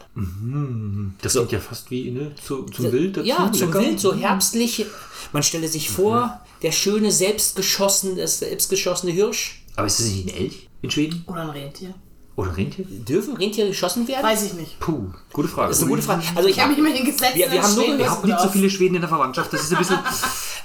Das 1.21 1.33
klingt 1.33 1.51
ja 1.51 1.59
fast 1.59 1.91
wie 1.91 2.09
ne, 2.09 2.31
zu, 2.41 2.63
zum 2.63 2.91
Wild 2.91 3.17
dazu. 3.17 3.27
Ja, 3.27 3.51
zum 3.51 3.67
Lecker. 3.67 3.81
Wild, 3.81 3.99
so 3.99 4.15
herbstlich. 4.15 4.85
Man 5.33 5.43
stelle 5.43 5.67
sich 5.67 5.89
vor, 5.89 6.39
der 6.61 6.71
schöne, 6.71 7.11
selbstgeschossene, 7.11 8.25
selbstgeschossene 8.27 9.11
Hirsch. 9.11 9.58
Aber 9.79 9.87
ist 9.87 9.99
das 9.99 10.05
nicht 10.07 10.27
ein 10.27 10.35
Elch 10.43 10.69
in 10.81 10.91
Schweden? 10.91 11.23
Oder 11.27 11.41
ein 11.41 11.49
Rentier. 11.49 11.93
Oder 12.35 12.49
ein 12.51 12.55
Rentier? 12.55 12.85
Dürfen 12.87 13.35
Rentiere 13.35 13.67
geschossen 13.69 14.07
werden? 14.07 14.23
Weiß 14.23 14.43
ich 14.43 14.53
nicht. 14.53 14.79
Puh, 14.79 15.07
gute 15.33 15.47
Frage. 15.49 15.69
Das 15.69 15.77
ist 15.77 15.83
eine 15.83 15.91
gute 15.91 16.01
Frage. 16.03 16.21
Also 16.35 16.47
ich 16.47 16.55
Ich 16.55 16.61
habe 16.63 16.71
mich 16.73 16.81
mit 16.81 16.97
den 16.97 17.05
Gesetzen 17.05 17.35
Wir- 17.37 17.51
wir 17.51 17.61
haben 17.61 17.75
nur- 17.75 17.87
wir 17.87 17.99
Ich 17.99 18.09
habe 18.09 18.27
nicht 18.27 18.39
so 18.39 18.49
viele 18.49 18.69
Schweden 18.69 18.95
in 18.95 19.01
der 19.01 19.09
Verwandtschaft. 19.09 19.51
Das 19.51 19.61
ist 19.61 19.71
ein 19.73 19.77
bisschen. 19.79 19.99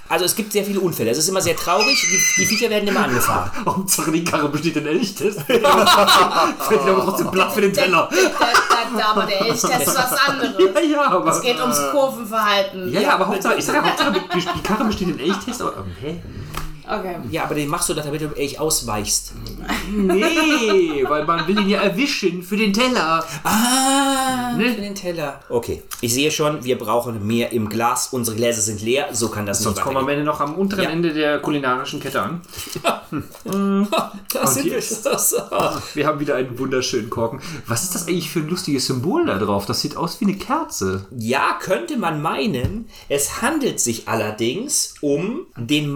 Also 0.06 0.26
es 0.26 0.36
gibt 0.36 0.52
sehr 0.52 0.62
viele 0.62 0.80
Unfälle. 0.80 1.10
Es 1.10 1.16
ist 1.16 1.28
immer 1.30 1.40
sehr 1.40 1.56
traurig. 1.56 1.86
Die, 1.98 2.42
die 2.42 2.46
Viecher 2.46 2.68
werden 2.68 2.86
immer 2.86 3.04
angefahren. 3.04 3.50
Hauptsache 3.66 4.12
die 4.12 4.22
Karre 4.22 4.50
besteht 4.50 4.76
in 4.76 4.86
Elchtest. 4.86 5.40
Fällt 5.42 5.64
aber 5.64 7.04
trotzdem 7.04 7.30
Blatt 7.30 7.50
für 7.52 7.62
den 7.62 7.72
Teller. 7.72 8.10
Der, 8.96 9.08
aber 9.08 9.22
der 9.24 9.40
Elchtest 9.40 9.64
ist 9.64 9.86
was 9.96 10.12
anderes. 10.28 10.54
Ja, 10.74 10.80
ja, 10.82 11.02
aber. 11.10 11.30
Es 11.32 11.40
geht 11.40 11.58
ums 11.58 11.78
Kurvenverhalten. 11.90 12.92
ja, 12.92 13.00
ja, 13.00 13.14
aber 13.14 13.28
Hauptsache, 13.28 13.54
ich 13.56 13.64
sage 13.64 13.78
ja, 13.78 13.84
Hauptsache, 13.84 14.12
die 14.56 14.62
Karre 14.62 14.84
besteht 14.84 15.08
in 15.08 15.18
Elchtest, 15.18 15.62
aber. 15.62 15.86
Hä? 16.02 16.20
Okay. 16.86 17.16
Ja, 17.30 17.44
aber 17.44 17.54
den 17.54 17.68
machst 17.68 17.88
du, 17.88 17.94
damit 17.94 18.20
du 18.20 18.26
echt 18.36 18.60
ausweichst. 18.60 19.32
Nee, 19.90 21.04
weil 21.08 21.24
man 21.24 21.46
will 21.46 21.58
ihn 21.60 21.68
ja 21.68 21.80
erwischen 21.82 22.42
für 22.42 22.56
den 22.56 22.72
Teller. 22.72 23.24
Ah, 23.42 24.52
Ne? 24.56 24.72
für 24.74 24.80
den 24.80 24.94
Teller. 24.94 25.40
Okay, 25.48 25.82
ich 26.00 26.14
sehe 26.14 26.30
schon, 26.30 26.62
wir 26.64 26.78
brauchen 26.78 27.26
mehr 27.26 27.52
im 27.52 27.68
Glas. 27.68 28.08
Unsere 28.12 28.36
Gläser 28.36 28.62
sind 28.62 28.82
leer. 28.82 29.08
So 29.12 29.28
kann 29.28 29.46
das 29.46 29.62
Sonst 29.62 29.76
nicht 29.76 29.84
kommen 29.84 29.96
wir 29.96 30.00
am. 30.02 30.08
Ende 30.08 30.24
noch 30.24 30.40
am 30.40 30.54
unteren 30.54 30.84
Ja. 30.84 30.90
Ende 30.90 31.12
der 31.12 31.38
kulinarischen 31.40 32.00
Kette 32.00 32.22
an. 32.22 32.40
Da 33.44 34.46
sind 34.46 34.66
wir 34.66 34.82
schon. 34.82 35.12
Wir 35.94 36.06
haben 36.06 36.18
wieder 36.20 36.34
einen 36.36 36.58
wunderschönen 36.58 37.10
Korken. 37.10 37.40
Was 37.66 37.84
ist 37.84 37.94
das 37.94 38.08
eigentlich 38.08 38.30
für 38.30 38.40
ein 38.40 38.48
lustiges 38.48 38.86
Symbol 38.86 39.26
da 39.26 39.38
drauf? 39.38 39.66
Das 39.66 39.80
sieht 39.80 39.96
aus 39.96 40.20
wie 40.20 40.24
eine 40.26 40.36
Kerze. 40.36 41.06
Ja, 41.16 41.58
könnte 41.60 41.96
man 41.96 42.20
meinen. 42.22 42.88
Es 43.08 43.42
handelt 43.42 43.78
sich 43.80 44.08
allerdings 44.08 44.94
um 45.00 45.46
den 45.56 45.90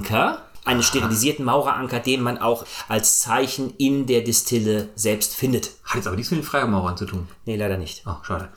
Maureranker. 0.00 0.42
Einen 0.64 0.82
sterilisierten 0.82 1.44
Maureranker, 1.44 2.00
den 2.00 2.20
man 2.20 2.36
auch 2.36 2.66
als 2.86 3.20
Zeichen 3.20 3.74
in 3.78 4.06
der 4.06 4.20
Distille 4.20 4.90
selbst 4.94 5.34
findet. 5.34 5.70
Hat 5.84 5.96
jetzt 5.96 6.06
aber 6.06 6.16
nichts 6.16 6.30
mit 6.30 6.40
den 6.40 6.46
Freimaurern 6.46 6.98
zu 6.98 7.06
tun. 7.06 7.28
Nee, 7.46 7.56
leider 7.56 7.78
nicht. 7.78 8.02
Oh, 8.06 8.16
schade. 8.22 8.50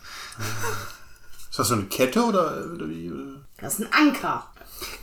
Ist 1.50 1.60
das 1.60 1.70
so 1.70 1.76
eine 1.76 1.86
Kette 1.86 2.24
oder, 2.24 2.65
oder 2.74 2.89
wie? 2.89 3.12
Das 3.58 3.80
ist 3.80 3.86
ein 3.86 3.94
Anker. 3.94 4.46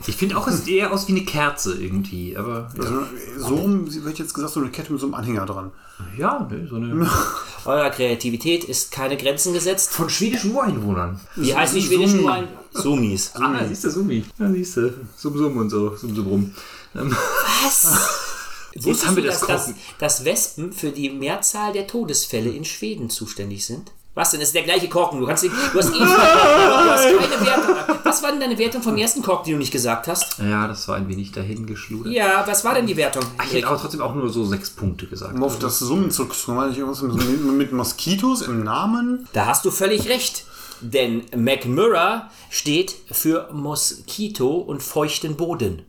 Ich 0.07 0.15
finde 0.15 0.37
auch, 0.37 0.47
es 0.47 0.65
sieht 0.65 0.75
eher 0.75 0.91
aus 0.91 1.07
wie 1.07 1.13
eine 1.13 1.25
Kerze 1.25 1.73
irgendwie. 1.81 2.37
Aber 2.37 2.69
Also, 2.77 3.03
so 3.37 3.55
rum, 3.55 3.87
ich 3.87 4.17
jetzt 4.17 4.33
gesagt, 4.33 4.53
so 4.53 4.59
eine 4.59 4.69
Kette 4.69 4.91
mit 4.91 5.01
so 5.01 5.07
einem 5.07 5.15
Anhänger 5.15 5.45
dran. 5.45 5.71
ja, 6.17 6.47
ne, 6.49 6.67
so 6.69 6.75
eine. 6.75 7.09
Eurer 7.65 7.89
Kreativität 7.91 8.63
ist 8.63 8.91
keine 8.91 9.17
Grenzen 9.17 9.53
gesetzt. 9.53 9.91
Von 9.91 10.09
schwedischen 10.09 10.53
Ureinwohnern. 10.55 11.19
Wie 11.35 11.55
heißt 11.55 11.75
die 11.75 11.81
schwedischen 11.81 12.23
Wein? 12.25 12.47
Sumis. 12.71 13.31
Ah, 13.35 13.63
siehst 13.67 13.83
du, 13.83 13.91
Sumi. 13.91 14.23
Ja, 14.39 14.51
siehst 14.51 14.77
du. 14.77 14.93
Sum, 15.15 15.37
sum 15.37 15.57
und 15.57 15.69
so. 15.69 15.95
Sum, 15.95 16.15
sum 16.15 16.27
rum. 16.27 16.55
Ähm, 16.95 17.15
Wusstest 18.75 19.07
haben 19.07 19.15
wir 19.17 19.23
du, 19.23 19.29
das 19.29 19.41
dass, 19.41 19.65
dass, 19.67 19.75
dass 19.99 20.25
Wespen 20.25 20.71
für 20.71 20.91
die 20.91 21.09
Mehrzahl 21.09 21.73
der 21.73 21.87
Todesfälle 21.87 22.49
in 22.49 22.63
Schweden 22.65 23.09
zuständig 23.09 23.65
sind? 23.65 23.91
Was 24.13 24.31
denn? 24.31 24.39
Das 24.39 24.49
ist 24.49 24.55
der 24.55 24.63
gleiche 24.63 24.89
Korken. 24.89 25.19
Du 25.19 25.27
kannst 25.27 25.43
du 25.43 25.49
hast, 25.49 25.89
eh, 25.89 25.99
du 25.99 26.05
hast 26.05 27.03
keine 27.03 27.45
Wertung. 27.45 27.75
Was 28.11 28.21
war 28.21 28.31
denn 28.31 28.41
deine 28.41 28.57
Wertung 28.57 28.81
vom 28.81 28.97
ersten 28.97 29.21
Korken, 29.21 29.45
die 29.45 29.51
du 29.53 29.57
nicht 29.57 29.71
gesagt 29.71 30.09
hast? 30.09 30.37
ja, 30.39 30.67
das 30.67 30.85
war 30.89 30.97
ein 30.97 31.07
wenig 31.07 31.31
dahin 31.31 31.65
geschludert. 31.65 32.11
Ja, 32.11 32.43
was 32.45 32.65
war 32.65 32.73
denn 32.73 32.85
die 32.85 32.97
Wertung? 32.97 33.23
Ich 33.45 33.53
hätte 33.53 33.67
aber 33.67 33.79
trotzdem 33.79 34.01
auch 34.01 34.13
nur 34.13 34.29
so 34.29 34.43
sechs 34.43 34.69
Punkte 34.69 35.07
gesagt. 35.07 35.33
Um 35.33 35.41
auf 35.45 35.59
das 35.59 35.79
Summen 35.79 36.11
zurückzukommen, 36.11 36.59
hatte 36.59 36.71
ich 36.71 36.79
irgendwas 36.79 37.01
mit, 37.03 37.41
mit 37.41 37.71
Moskitos 37.71 38.41
im 38.41 38.65
Namen. 38.65 39.29
Da 39.31 39.45
hast 39.45 39.63
du 39.63 39.71
völlig 39.71 40.09
recht. 40.09 40.43
Denn 40.81 41.23
McMurray 41.33 42.23
steht 42.49 42.95
für 43.09 43.47
Moskito 43.53 44.57
und 44.57 44.83
feuchten 44.83 45.37
Boden. 45.37 45.83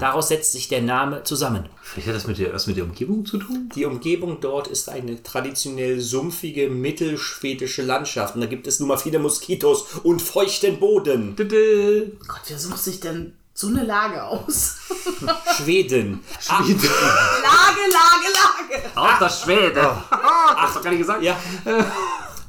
Daraus 0.00 0.28
setzt 0.28 0.52
sich 0.52 0.68
der 0.68 0.82
Name 0.82 1.22
zusammen. 1.22 1.68
Vielleicht 1.82 2.08
hat 2.08 2.16
das 2.16 2.26
mit 2.26 2.38
der, 2.38 2.52
was 2.52 2.66
mit 2.66 2.76
der 2.76 2.84
Umgebung 2.84 3.24
zu 3.24 3.38
tun? 3.38 3.70
Die 3.74 3.84
Umgebung 3.84 4.40
dort 4.40 4.68
ist 4.68 4.88
eine 4.88 5.22
traditionell 5.22 6.00
sumpfige 6.00 6.68
mittelschwedische 6.70 7.82
Landschaft. 7.82 8.34
Und 8.34 8.40
da 8.42 8.46
gibt 8.46 8.66
es 8.66 8.80
nun 8.80 8.88
mal 8.88 8.98
viele 8.98 9.18
Moskitos 9.18 9.86
und 10.02 10.20
feuchten 10.22 10.78
Boden. 10.78 11.34
Gott, 11.36 12.42
wer 12.48 12.58
sucht 12.58 12.78
sich 12.78 13.00
denn 13.00 13.34
so 13.54 13.68
eine 13.68 13.84
Lage 13.84 14.22
aus? 14.22 14.76
Schweden. 15.56 16.20
Ach, 16.48 16.60
Lage, 16.68 16.76
Lage, 16.76 18.28
Lage. 18.32 18.82
Auch 18.94 19.18
das 19.18 19.42
Schwede. 19.42 19.82
Hast 20.10 20.76
du 20.76 20.80
gar 20.82 20.90
nicht 20.90 21.00
gesagt? 21.00 21.22
ja. 21.22 21.36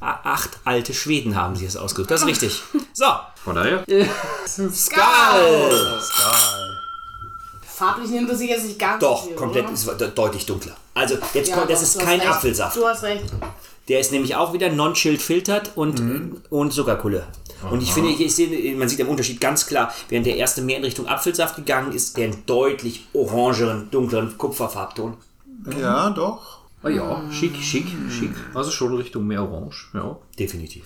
Acht 0.01 0.51
alte 0.63 0.93
Schweden 0.93 1.35
haben 1.35 1.55
sich 1.55 1.65
das 1.65 1.75
ausgesucht. 1.75 2.09
Das 2.11 2.21
ist 2.21 2.27
richtig. 2.27 2.61
So. 2.93 3.05
Von 3.43 3.55
daher. 3.55 3.83
Skal. 4.47 5.99
Farblich 7.79 8.11
nimmt 8.11 8.29
es 8.29 8.39
sich 8.39 8.49
jetzt 8.49 8.65
nicht 8.65 8.77
ganz 8.77 8.99
Doch, 9.01 9.21
so 9.23 9.27
viel, 9.29 9.35
komplett 9.37 9.63
oder? 9.65 9.73
ist 9.73 9.87
de- 10.01 10.11
deutlich 10.13 10.45
dunkler. 10.45 10.75
Also, 10.93 11.15
jetzt 11.33 11.49
Ja, 11.49 11.55
kommt, 11.55 11.69
das 11.71 11.79
doch, 11.93 12.01
ist 12.01 12.05
kein 12.05 12.19
recht. 12.19 12.29
Apfelsaft. 12.31 12.75
Du 12.77 12.85
hast 12.85 13.03
recht. 13.03 13.23
Der 13.87 13.99
ist 14.01 14.11
nämlich 14.11 14.35
auch 14.35 14.51
wieder 14.53 14.69
non-chilled 14.69 15.21
filtert 15.21 15.71
und, 15.75 16.41
und 16.49 16.73
Zuckerkulle. 16.73 17.25
Und 17.71 17.81
ich 17.81 17.91
finde, 17.93 18.11
ich 18.11 18.35
sehe, 18.35 18.75
man 18.75 18.87
sieht 18.87 18.99
den 18.99 19.07
Unterschied 19.07 19.41
ganz 19.41 19.65
klar. 19.65 19.93
Während 20.09 20.25
der 20.27 20.35
erste 20.37 20.61
mehr 20.61 20.77
in 20.77 20.83
Richtung 20.83 21.07
Apfelsaft 21.07 21.55
gegangen 21.55 21.91
ist, 21.93 22.15
der 22.17 22.25
einen 22.25 22.45
deutlich 22.45 23.07
orangeren, 23.13 23.89
dunkleren 23.91 24.37
Kupferfarbton. 24.37 25.15
Ja, 25.79 26.09
doch. 26.11 26.59
Oh 26.83 26.87
ja, 26.87 27.21
schick, 27.31 27.55
schick, 27.57 27.87
schick. 28.09 28.31
Also 28.53 28.71
schon 28.71 28.93
Richtung 28.95 29.25
mehr 29.27 29.41
Orange. 29.43 29.87
Ja. 29.93 30.17
Definitiv. 30.37 30.83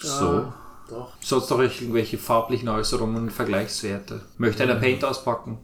So. 0.00 0.52
Doch. 0.88 1.12
Sonst 1.20 1.50
noch 1.50 1.60
irgendwelche 1.60 2.18
farblichen 2.18 2.68
Äußerungen 2.68 3.16
und 3.24 3.32
Vergleichswerte. 3.32 4.22
Möchte 4.38 4.62
einer 4.64 4.74
Paint 4.76 5.04
auspacken? 5.04 5.58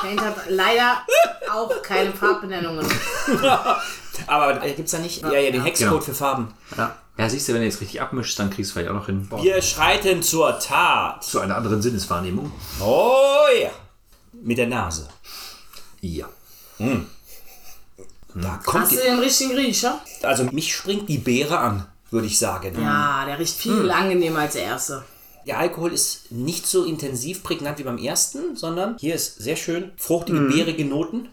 Paint 0.00 0.20
hat 0.20 0.36
leider 0.48 1.02
auch 1.52 1.82
keine 1.82 2.12
Farbbenennungen. 2.12 2.86
Aber 4.26 4.62
äh, 4.64 4.72
gibt 4.74 4.86
es 4.86 4.92
da 4.92 4.98
nicht? 4.98 5.22
Ja, 5.22 5.32
ja, 5.32 5.50
den 5.50 5.62
Hexcode 5.62 5.88
Genau. 5.90 6.00
für 6.02 6.14
Farben. 6.14 6.54
Ja, 7.18 7.28
siehst 7.28 7.48
du, 7.48 7.52
wenn 7.52 7.60
du 7.60 7.66
jetzt 7.66 7.80
richtig 7.80 8.00
abmischst, 8.00 8.38
dann 8.38 8.50
kriegst 8.50 8.70
du 8.70 8.74
vielleicht 8.74 8.90
auch 8.90 8.94
noch 8.96 9.06
hin. 9.06 9.28
Boah. 9.28 9.42
Wir 9.42 9.60
schreiten 9.62 10.22
zur 10.22 10.58
Tat. 10.58 11.22
Zu 11.22 11.40
einer 11.40 11.56
anderen 11.56 11.80
Sinneswahrnehmung. 11.82 12.50
Oh 12.80 13.44
ja. 13.62 13.70
Mit 14.32 14.58
der 14.58 14.66
Nase. 14.66 15.08
Ja. 16.00 16.26
Da 18.34 18.58
kommt 18.64 18.84
Hast 18.84 18.92
du 18.92 18.96
die, 18.96 19.02
den 19.02 19.18
richtigen 19.18 19.54
Riecher? 19.54 20.00
also 20.22 20.44
mich 20.44 20.74
springt 20.74 21.08
die 21.08 21.18
Beere 21.18 21.58
an, 21.58 21.86
würde 22.10 22.26
ich 22.26 22.38
sagen. 22.38 22.80
Ja, 22.82 23.24
der 23.26 23.38
riecht 23.38 23.56
viel 23.56 23.90
angenehmer 23.90 24.40
als 24.40 24.54
der 24.54 24.62
erste. 24.64 25.04
Der 25.46 25.58
Alkohol 25.58 25.92
ist 25.92 26.30
nicht 26.30 26.66
so 26.66 26.84
intensiv 26.84 27.42
prägnant 27.42 27.78
wie 27.78 27.82
beim 27.82 27.98
ersten, 27.98 28.56
sondern 28.56 28.96
hier 28.98 29.14
ist 29.14 29.42
sehr 29.42 29.56
schön 29.56 29.90
fruchtige, 29.96 30.40
beerige 30.40 30.84
Noten. 30.84 31.28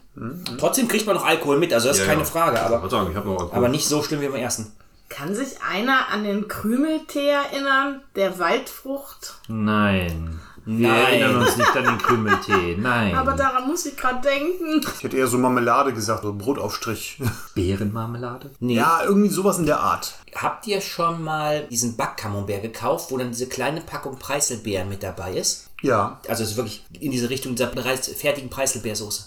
Trotzdem 0.58 0.88
kriegt 0.88 1.06
man 1.06 1.16
noch 1.16 1.24
Alkohol 1.24 1.58
mit, 1.58 1.72
also 1.72 1.88
das 1.88 1.98
ist 1.98 2.02
Ja, 2.04 2.08
keine 2.10 2.22
ja. 2.22 2.26
Frage, 2.26 2.56
Ich 2.56 2.62
aber, 2.62 2.82
wollte 2.82 2.96
sagen, 2.96 3.10
ich 3.10 3.24
noch 3.24 3.52
aber 3.52 3.68
nicht 3.68 3.86
so 3.86 4.02
schlimm 4.02 4.20
wie 4.20 4.28
beim 4.28 4.40
ersten. 4.40 4.72
Kann 5.08 5.34
sich 5.34 5.60
einer 5.68 6.08
an 6.08 6.22
den 6.24 6.46
Krümeltee 6.46 7.28
erinnern? 7.30 8.00
Der 8.14 8.38
Waldfrucht? 8.38 9.40
Nein. 9.48 10.40
Wir 10.66 10.88
Nein. 10.88 11.20
erinnern 11.20 11.36
uns 11.42 11.56
nicht 11.56 11.76
an 11.76 11.84
den 11.84 11.98
Krümmeltee. 11.98 12.76
Nein. 12.78 13.14
Aber 13.14 13.32
daran 13.32 13.66
muss 13.66 13.86
ich 13.86 13.96
gerade 13.96 14.20
denken. 14.20 14.80
Ich 14.98 15.02
hätte 15.04 15.16
eher 15.16 15.26
so 15.26 15.38
Marmelade 15.38 15.92
gesagt, 15.92 16.22
so 16.22 16.32
Brotaufstrich. 16.34 17.20
Beerenmarmelade? 17.54 18.50
Nee. 18.60 18.74
Ja, 18.76 19.00
irgendwie 19.04 19.28
sowas 19.30 19.58
in 19.58 19.66
der 19.66 19.80
Art. 19.80 20.14
Habt 20.34 20.66
ihr 20.66 20.80
schon 20.80 21.22
mal 21.24 21.66
diesen 21.70 21.96
Backcamembert 21.96 22.62
gekauft, 22.62 23.10
wo 23.10 23.16
dann 23.18 23.30
diese 23.30 23.46
kleine 23.48 23.80
Packung 23.80 24.18
Preiselbeeren 24.18 24.88
mit 24.88 25.02
dabei 25.02 25.34
ist? 25.34 25.70
Ja, 25.82 26.20
Also 26.28 26.42
es 26.44 26.50
ist 26.50 26.56
wirklich 26.56 26.84
in 27.00 27.10
diese 27.10 27.30
Richtung 27.30 27.54
dieser 27.54 27.68
bereits 27.68 28.08
fertigen 28.08 28.50
Preiselbeersoße. 28.50 29.24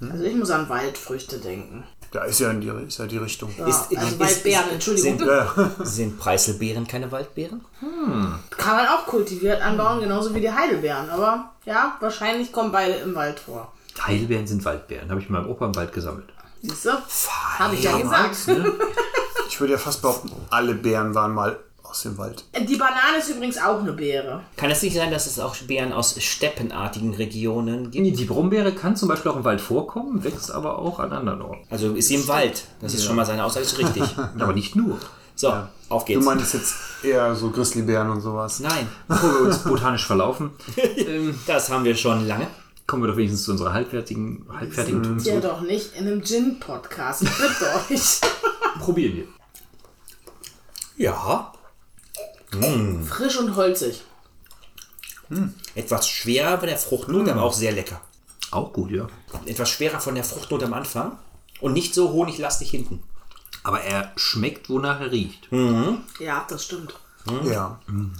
Also 0.00 0.24
ich 0.24 0.34
muss 0.34 0.50
an 0.50 0.68
Waldfrüchte 0.68 1.38
denken. 1.38 1.84
Da 2.10 2.24
ist 2.24 2.40
ja, 2.40 2.50
in 2.50 2.60
die, 2.60 2.68
ist 2.86 2.98
ja 2.98 3.06
die 3.06 3.18
Richtung. 3.18 3.52
Ja, 3.58 3.66
Ist- 3.66 3.94
also 3.96 4.06
ist- 4.08 4.18
Waldbeeren, 4.20 4.70
Entschuldigung. 4.70 5.18
Sind, 5.18 5.26
Ja, 5.28 5.70
sind 5.84 6.18
Preiselbeeren 6.18 6.86
keine 6.86 7.10
Waldbeeren? 7.12 7.64
Kann 8.50 8.76
man 8.76 8.86
auch 8.88 9.06
kultiviert 9.06 9.60
anbauen, 9.62 10.00
genauso 10.00 10.34
wie 10.34 10.40
die 10.40 10.50
Heidelbeeren. 10.50 11.10
Aber 11.10 11.52
ja, 11.64 11.96
wahrscheinlich 12.00 12.50
kommen 12.52 12.72
beide 12.72 12.94
im 12.94 13.14
Wald 13.14 13.38
vor. 13.40 13.72
Heidelbeeren 14.00 14.46
sind 14.46 14.64
Waldbeeren. 14.64 15.10
Habe 15.10 15.20
ich 15.20 15.28
mal 15.28 15.42
im 15.42 15.50
Opa 15.50 15.66
im 15.66 15.76
Wald 15.76 15.92
gesammelt. 15.92 16.28
Siehst 16.62 16.86
du? 16.86 16.90
Habe 17.58 17.74
ich 17.74 17.82
ja 17.82 17.96
gesagt. 17.98 18.36
ich 19.48 19.60
würde 19.60 19.72
ja 19.74 19.78
fast 19.78 20.02
behaupten, 20.02 20.30
alle 20.50 20.74
Beeren 20.74 21.14
waren 21.14 21.32
mal 21.32 21.58
aus 21.88 22.02
dem 22.02 22.18
Wald. 22.18 22.44
Die 22.68 22.76
Banane 22.76 23.18
ist 23.18 23.28
übrigens 23.30 23.58
auch 23.58 23.80
eine 23.80 23.92
Beere. 23.92 24.42
Kann 24.56 24.70
es 24.70 24.82
nicht 24.82 24.94
sein, 24.94 25.10
dass 25.10 25.26
es 25.26 25.38
auch 25.40 25.56
Beeren 25.56 25.92
aus 25.92 26.20
steppenartigen 26.22 27.14
Regionen 27.14 27.90
gibt? 27.90 28.18
Die 28.18 28.24
Brombeere 28.24 28.72
kann 28.72 28.96
zum 28.96 29.08
Beispiel 29.08 29.30
auch 29.32 29.36
im 29.36 29.44
Wald 29.44 29.60
vorkommen, 29.60 30.22
wächst 30.24 30.50
aber 30.50 30.78
auch 30.78 30.98
an 31.00 31.12
anderen 31.12 31.42
Orten. 31.42 31.66
Also 31.70 31.94
ist 31.94 32.08
sie 32.08 32.16
im 32.16 32.28
Wald. 32.28 32.64
Das 32.80 32.94
ist 32.94 33.04
schon 33.04 33.16
mal 33.16 33.24
seine 33.26 33.44
Aussage 33.44 33.64
ist 33.64 33.78
richtig. 33.78 34.02
Aber 34.38 34.52
nicht 34.52 34.76
nur. 34.76 34.98
So, 35.34 35.52
auf 35.88 36.04
Du 36.04 36.14
geht's. 36.14 36.24
meinst 36.26 36.52
jetzt 36.54 36.74
eher 37.02 37.34
so 37.36 37.50
Grizzlybeeren 37.50 38.10
und 38.10 38.20
sowas. 38.20 38.58
Nein, 38.60 38.88
Bevor 39.06 39.32
wir 39.34 39.40
uns 39.46 39.58
botanisch 39.58 40.04
verlaufen, 40.06 40.50
das 41.46 41.70
haben 41.70 41.84
wir 41.84 41.94
schon 41.94 42.26
lange. 42.26 42.48
kommen 42.88 43.04
wir 43.04 43.08
doch 43.08 43.16
wenigstens 43.16 43.44
zu 43.44 43.52
unserer 43.52 43.72
halbwertigen, 43.72 44.44
halbfertigen 44.52 45.02
Tun 45.04 45.18
Ja, 45.20 45.38
doch 45.40 45.60
nicht 45.60 45.94
in 45.94 46.06
einem 46.08 46.22
Gin-Podcast. 46.24 47.22
Ich 47.22 47.30
bitte 47.30 47.70
euch. 47.90 48.20
Probieren 48.80 49.16
wir. 49.16 49.24
Ja, 50.96 51.52
Frisch 53.08 53.38
und 53.38 53.56
holzig. 53.56 54.02
etwas 55.74 56.08
schwerer 56.08 56.58
von 56.58 56.68
der 56.68 56.78
Fruchtnote, 56.78 57.32
aber 57.32 57.42
auch 57.42 57.52
sehr 57.52 57.72
lecker. 57.72 58.00
Auch 58.50 58.72
gut, 58.72 58.90
ja. 58.90 59.06
Etwas 59.44 59.68
schwerer 59.68 60.00
von 60.00 60.14
der 60.14 60.24
Fruchtnote 60.24 60.64
am 60.66 60.72
Anfang 60.72 61.18
und 61.60 61.74
nicht 61.74 61.94
so 61.94 62.12
honiglastig 62.12 62.70
hinten. 62.70 63.02
Aber 63.62 63.82
er 63.82 64.12
schmeckt, 64.16 64.70
wonach 64.70 65.00
er 65.00 65.10
riecht. 65.12 65.48
Ja, 66.20 66.46
das 66.48 66.64
stimmt. 66.64 66.94
Ja. 67.44 67.78
Ein 67.88 68.14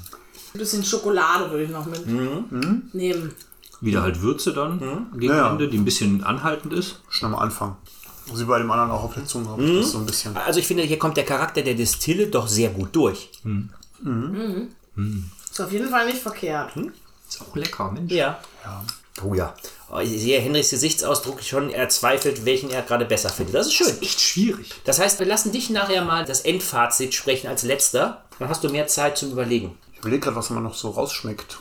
bisschen 0.52 0.84
Schokolade 0.84 1.50
würde 1.50 1.64
ich 1.64 1.70
noch 1.70 1.86
mitnehmen. 1.86 3.34
Wieder 3.80 4.02
halt 4.02 4.20
Würze 4.20 4.52
dann 4.52 5.06
gegen 5.16 5.32
Ja. 5.32 5.50
Ende, 5.50 5.68
die 5.68 5.78
ein 5.78 5.84
bisschen 5.84 6.24
anhaltend 6.24 6.74
ist. 6.74 7.00
Schon 7.08 7.32
am 7.32 7.38
Anfang. 7.38 7.76
Sie 8.34 8.44
bei 8.44 8.58
dem 8.58 8.70
anderen 8.70 8.90
auch 8.90 9.04
auf 9.04 9.14
der 9.14 9.24
Zunge 9.24 9.48
habe 9.48 9.64
ich 9.64 9.80
das 9.80 9.92
so 9.92 9.98
ein 9.98 10.04
bisschen. 10.04 10.36
Also 10.36 10.60
ich 10.60 10.66
finde, 10.66 10.82
hier 10.82 10.98
kommt 10.98 11.16
der 11.16 11.24
Charakter 11.24 11.62
der 11.62 11.74
Destille 11.74 12.26
doch 12.26 12.46
sehr 12.46 12.68
gut 12.68 12.94
durch. 12.94 13.30
Ist 14.00 15.60
auf 15.60 15.72
jeden 15.72 15.88
Fall 15.88 16.06
nicht 16.06 16.18
verkehrt. 16.22 16.72
Ist 17.28 17.40
auch 17.42 17.54
lecker, 17.56 17.90
Mensch. 17.92 18.12
Ja. 18.12 18.40
Oh 19.24 19.34
ja. 19.34 19.54
Oh, 19.90 19.98
Ich 19.98 20.10
sehe 20.20 20.40
Henrichs 20.40 20.70
Gesichtsausdruck 20.70 21.42
schon, 21.42 21.70
er 21.70 21.88
zweifelt, 21.88 22.44
welchen 22.44 22.70
er 22.70 22.82
gerade 22.82 23.04
besser 23.04 23.28
findet. 23.30 23.54
Das 23.54 23.66
ist 23.66 23.74
schön. 23.74 24.00
Echt 24.00 24.20
schwierig. 24.20 24.72
Das 24.84 24.98
heißt, 25.00 25.18
wir 25.18 25.26
lassen 25.26 25.50
dich 25.52 25.70
nachher 25.70 26.04
mal 26.04 26.24
das 26.24 26.42
Endfazit 26.42 27.14
sprechen 27.14 27.48
als 27.48 27.62
letzter. 27.64 28.24
Dann 28.38 28.48
hast 28.48 28.62
du 28.62 28.68
mehr 28.68 28.86
Zeit 28.86 29.18
zum 29.18 29.32
Überlegen. 29.32 29.76
Ich 29.92 29.98
überlege 30.00 30.20
gerade, 30.20 30.36
was 30.36 30.50
man 30.50 30.62
noch 30.62 30.74
so 30.74 30.90
rausschmeckt. 30.90 31.58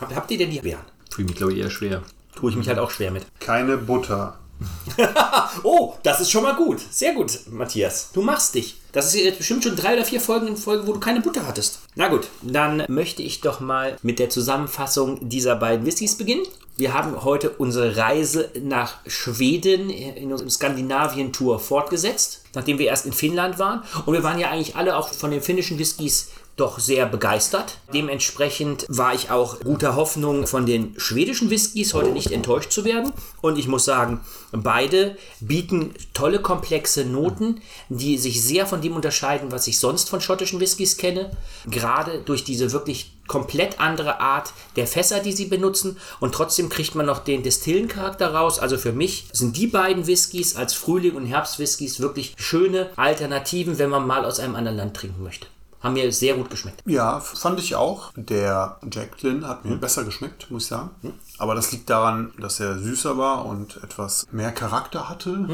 Hab, 0.00 0.14
habt 0.14 0.30
ihr 0.30 0.38
denn 0.38 0.50
die 0.50 0.60
Beeren? 0.60 0.80
Fühle 1.10 1.28
mich, 1.28 1.36
glaube 1.36 1.52
ich, 1.52 1.58
eher 1.58 1.70
schwer. 1.70 2.02
Tue 2.34 2.50
ich 2.50 2.56
mich 2.56 2.68
halt 2.68 2.78
auch 2.78 2.90
schwer 2.90 3.10
mit. 3.10 3.26
Keine 3.40 3.76
Butter. 3.76 4.38
Oh, 5.62 5.94
das 6.02 6.20
ist 6.20 6.30
schon 6.30 6.42
mal 6.42 6.54
gut. 6.56 6.80
Sehr 6.90 7.12
gut, 7.14 7.30
Matthias. 7.50 8.10
Du 8.12 8.22
machst 8.22 8.54
dich. 8.54 8.80
Das 8.96 9.04
ist 9.08 9.14
jetzt 9.22 9.36
bestimmt 9.36 9.62
schon 9.62 9.76
drei 9.76 9.92
oder 9.92 10.06
vier 10.06 10.22
Folgen 10.22 10.46
in 10.46 10.56
Folge, 10.56 10.86
wo 10.86 10.94
du 10.94 11.00
keine 11.00 11.20
Butter 11.20 11.46
hattest. 11.46 11.80
Na 11.96 12.08
gut, 12.08 12.28
dann 12.40 12.82
möchte 12.88 13.22
ich 13.22 13.42
doch 13.42 13.60
mal 13.60 13.98
mit 14.00 14.18
der 14.18 14.30
Zusammenfassung 14.30 15.28
dieser 15.28 15.54
beiden 15.54 15.84
Whiskys 15.84 16.16
beginnen. 16.16 16.46
Wir 16.78 16.94
haben 16.94 17.22
heute 17.22 17.50
unsere 17.50 17.98
Reise 17.98 18.48
nach 18.62 18.94
Schweden 19.06 19.90
in 19.90 20.32
unserem 20.32 20.48
Skandinavien-Tour 20.48 21.60
fortgesetzt, 21.60 22.40
nachdem 22.54 22.78
wir 22.78 22.86
erst 22.86 23.04
in 23.04 23.12
Finnland 23.12 23.58
waren. 23.58 23.82
Und 24.06 24.14
wir 24.14 24.22
waren 24.22 24.38
ja 24.38 24.50
eigentlich 24.50 24.76
alle 24.76 24.96
auch 24.96 25.12
von 25.12 25.30
den 25.30 25.42
finnischen 25.42 25.78
Whiskys 25.78 26.30
doch 26.56 26.78
sehr 26.78 27.06
begeistert. 27.06 27.78
Dementsprechend 27.92 28.86
war 28.88 29.14
ich 29.14 29.30
auch 29.30 29.60
guter 29.60 29.94
Hoffnung, 29.94 30.46
von 30.46 30.64
den 30.64 30.94
schwedischen 30.98 31.50
Whiskys 31.50 31.92
heute 31.92 32.10
nicht 32.10 32.32
enttäuscht 32.32 32.72
zu 32.72 32.84
werden. 32.84 33.12
Und 33.42 33.58
ich 33.58 33.68
muss 33.68 33.84
sagen, 33.84 34.22
beide 34.52 35.16
bieten 35.40 35.94
tolle, 36.14 36.40
komplexe 36.40 37.04
Noten, 37.04 37.60
die 37.90 38.16
sich 38.16 38.42
sehr 38.42 38.66
von 38.66 38.80
dem 38.80 38.96
unterscheiden, 38.96 39.52
was 39.52 39.66
ich 39.66 39.78
sonst 39.78 40.08
von 40.08 40.22
schottischen 40.22 40.58
Whiskys 40.58 40.96
kenne. 40.96 41.30
Gerade 41.66 42.22
durch 42.22 42.42
diese 42.42 42.72
wirklich 42.72 43.12
komplett 43.26 43.80
andere 43.80 44.20
Art 44.20 44.52
der 44.76 44.86
Fässer, 44.86 45.20
die 45.20 45.32
sie 45.32 45.46
benutzen. 45.46 45.98
Und 46.20 46.34
trotzdem 46.34 46.70
kriegt 46.70 46.94
man 46.94 47.06
noch 47.06 47.18
den 47.18 47.42
Destillencharakter 47.42 48.32
raus. 48.32 48.58
Also 48.58 48.78
für 48.78 48.92
mich 48.92 49.26
sind 49.32 49.56
die 49.56 49.66
beiden 49.66 50.06
Whiskys 50.06 50.56
als 50.56 50.72
Frühling- 50.72 51.16
und 51.16 51.26
Herbstwhiskys 51.26 52.00
wirklich 52.00 52.34
schöne 52.38 52.90
Alternativen, 52.96 53.78
wenn 53.78 53.90
man 53.90 54.06
mal 54.06 54.24
aus 54.24 54.40
einem 54.40 54.54
anderen 54.54 54.78
Land 54.78 54.96
trinken 54.96 55.22
möchte. 55.22 55.48
Haben 55.80 55.94
mir 55.94 56.10
sehr 56.12 56.34
gut 56.34 56.50
geschmeckt. 56.50 56.82
Ja, 56.86 57.20
fand 57.20 57.60
ich 57.60 57.74
auch. 57.76 58.12
Der 58.16 58.78
Jack 58.90 59.22
Lynn 59.22 59.46
hat 59.46 59.64
mir 59.64 59.76
besser 59.76 60.04
geschmeckt, 60.04 60.50
muss 60.50 60.64
ich 60.64 60.68
sagen. 60.68 60.90
Aber 61.38 61.54
das 61.54 61.70
liegt 61.72 61.90
daran, 61.90 62.32
dass 62.38 62.60
er 62.60 62.78
süßer 62.78 63.18
war 63.18 63.44
und 63.46 63.76
etwas 63.82 64.26
mehr 64.32 64.52
Charakter 64.52 65.08
hatte. 65.08 65.46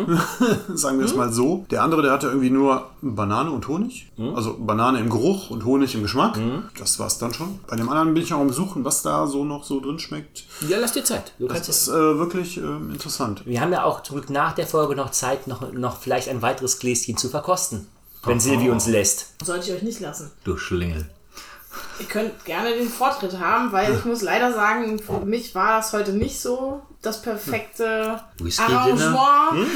sagen 0.74 0.98
wir 0.98 1.06
es 1.06 1.14
mal 1.14 1.32
so. 1.32 1.66
Der 1.70 1.82
andere, 1.82 2.02
der 2.02 2.12
hatte 2.12 2.28
irgendwie 2.28 2.50
nur 2.50 2.90
Banane 3.02 3.50
und 3.50 3.66
Honig. 3.68 4.10
Also 4.34 4.56
Banane 4.58 5.00
im 5.00 5.10
Geruch 5.10 5.50
und 5.50 5.64
Honig 5.64 5.94
im 5.94 6.02
Geschmack. 6.02 6.38
Das 6.78 6.98
war's 6.98 7.18
dann 7.18 7.34
schon. 7.34 7.58
Bei 7.66 7.76
dem 7.76 7.88
anderen 7.88 8.14
bin 8.14 8.22
ich 8.22 8.32
auch 8.32 8.40
am 8.40 8.52
Suchen, 8.52 8.84
was 8.84 9.02
da 9.02 9.26
so 9.26 9.44
noch 9.44 9.64
so 9.64 9.80
drin 9.80 9.98
schmeckt. 9.98 10.44
Ja, 10.68 10.78
lass 10.78 10.92
dir 10.92 11.04
Zeit. 11.04 11.32
Du 11.38 11.48
Das 11.48 11.68
es. 11.68 11.82
ist 11.82 11.88
äh, 11.88 12.18
wirklich 12.18 12.56
ähm, 12.58 12.90
interessant. 12.90 13.42
Wir 13.44 13.60
haben 13.60 13.72
ja 13.72 13.84
auch 13.84 14.02
zum 14.02 14.16
Glück 14.16 14.30
nach 14.30 14.52
der 14.54 14.66
Folge 14.66 14.94
noch 14.94 15.10
Zeit, 15.10 15.46
noch, 15.46 15.72
noch 15.72 15.98
vielleicht 15.98 16.28
ein 16.28 16.42
weiteres 16.42 16.78
Gläschen 16.78 17.16
zu 17.16 17.28
verkosten. 17.28 17.86
Wenn 18.24 18.40
Silvi 18.40 18.70
uns 18.70 18.86
lässt. 18.86 19.34
Sollte 19.44 19.70
ich 19.70 19.76
euch 19.76 19.82
nicht 19.82 20.00
lassen. 20.00 20.30
Du 20.44 20.56
Schlingel. 20.56 21.06
Ihr 21.98 22.06
könnt 22.06 22.44
gerne 22.44 22.74
den 22.74 22.88
Vortritt 22.88 23.38
haben, 23.38 23.72
weil 23.72 23.94
ich 23.94 24.04
muss 24.04 24.22
leider 24.22 24.52
sagen, 24.52 24.98
für 24.98 25.24
mich 25.24 25.54
war 25.54 25.78
das 25.78 25.92
heute 25.92 26.12
nicht 26.12 26.40
so 26.40 26.82
das 27.00 27.22
perfekte 27.22 28.20
Whisky-Dinner? 28.38 28.80
Arrangement. 28.80 29.68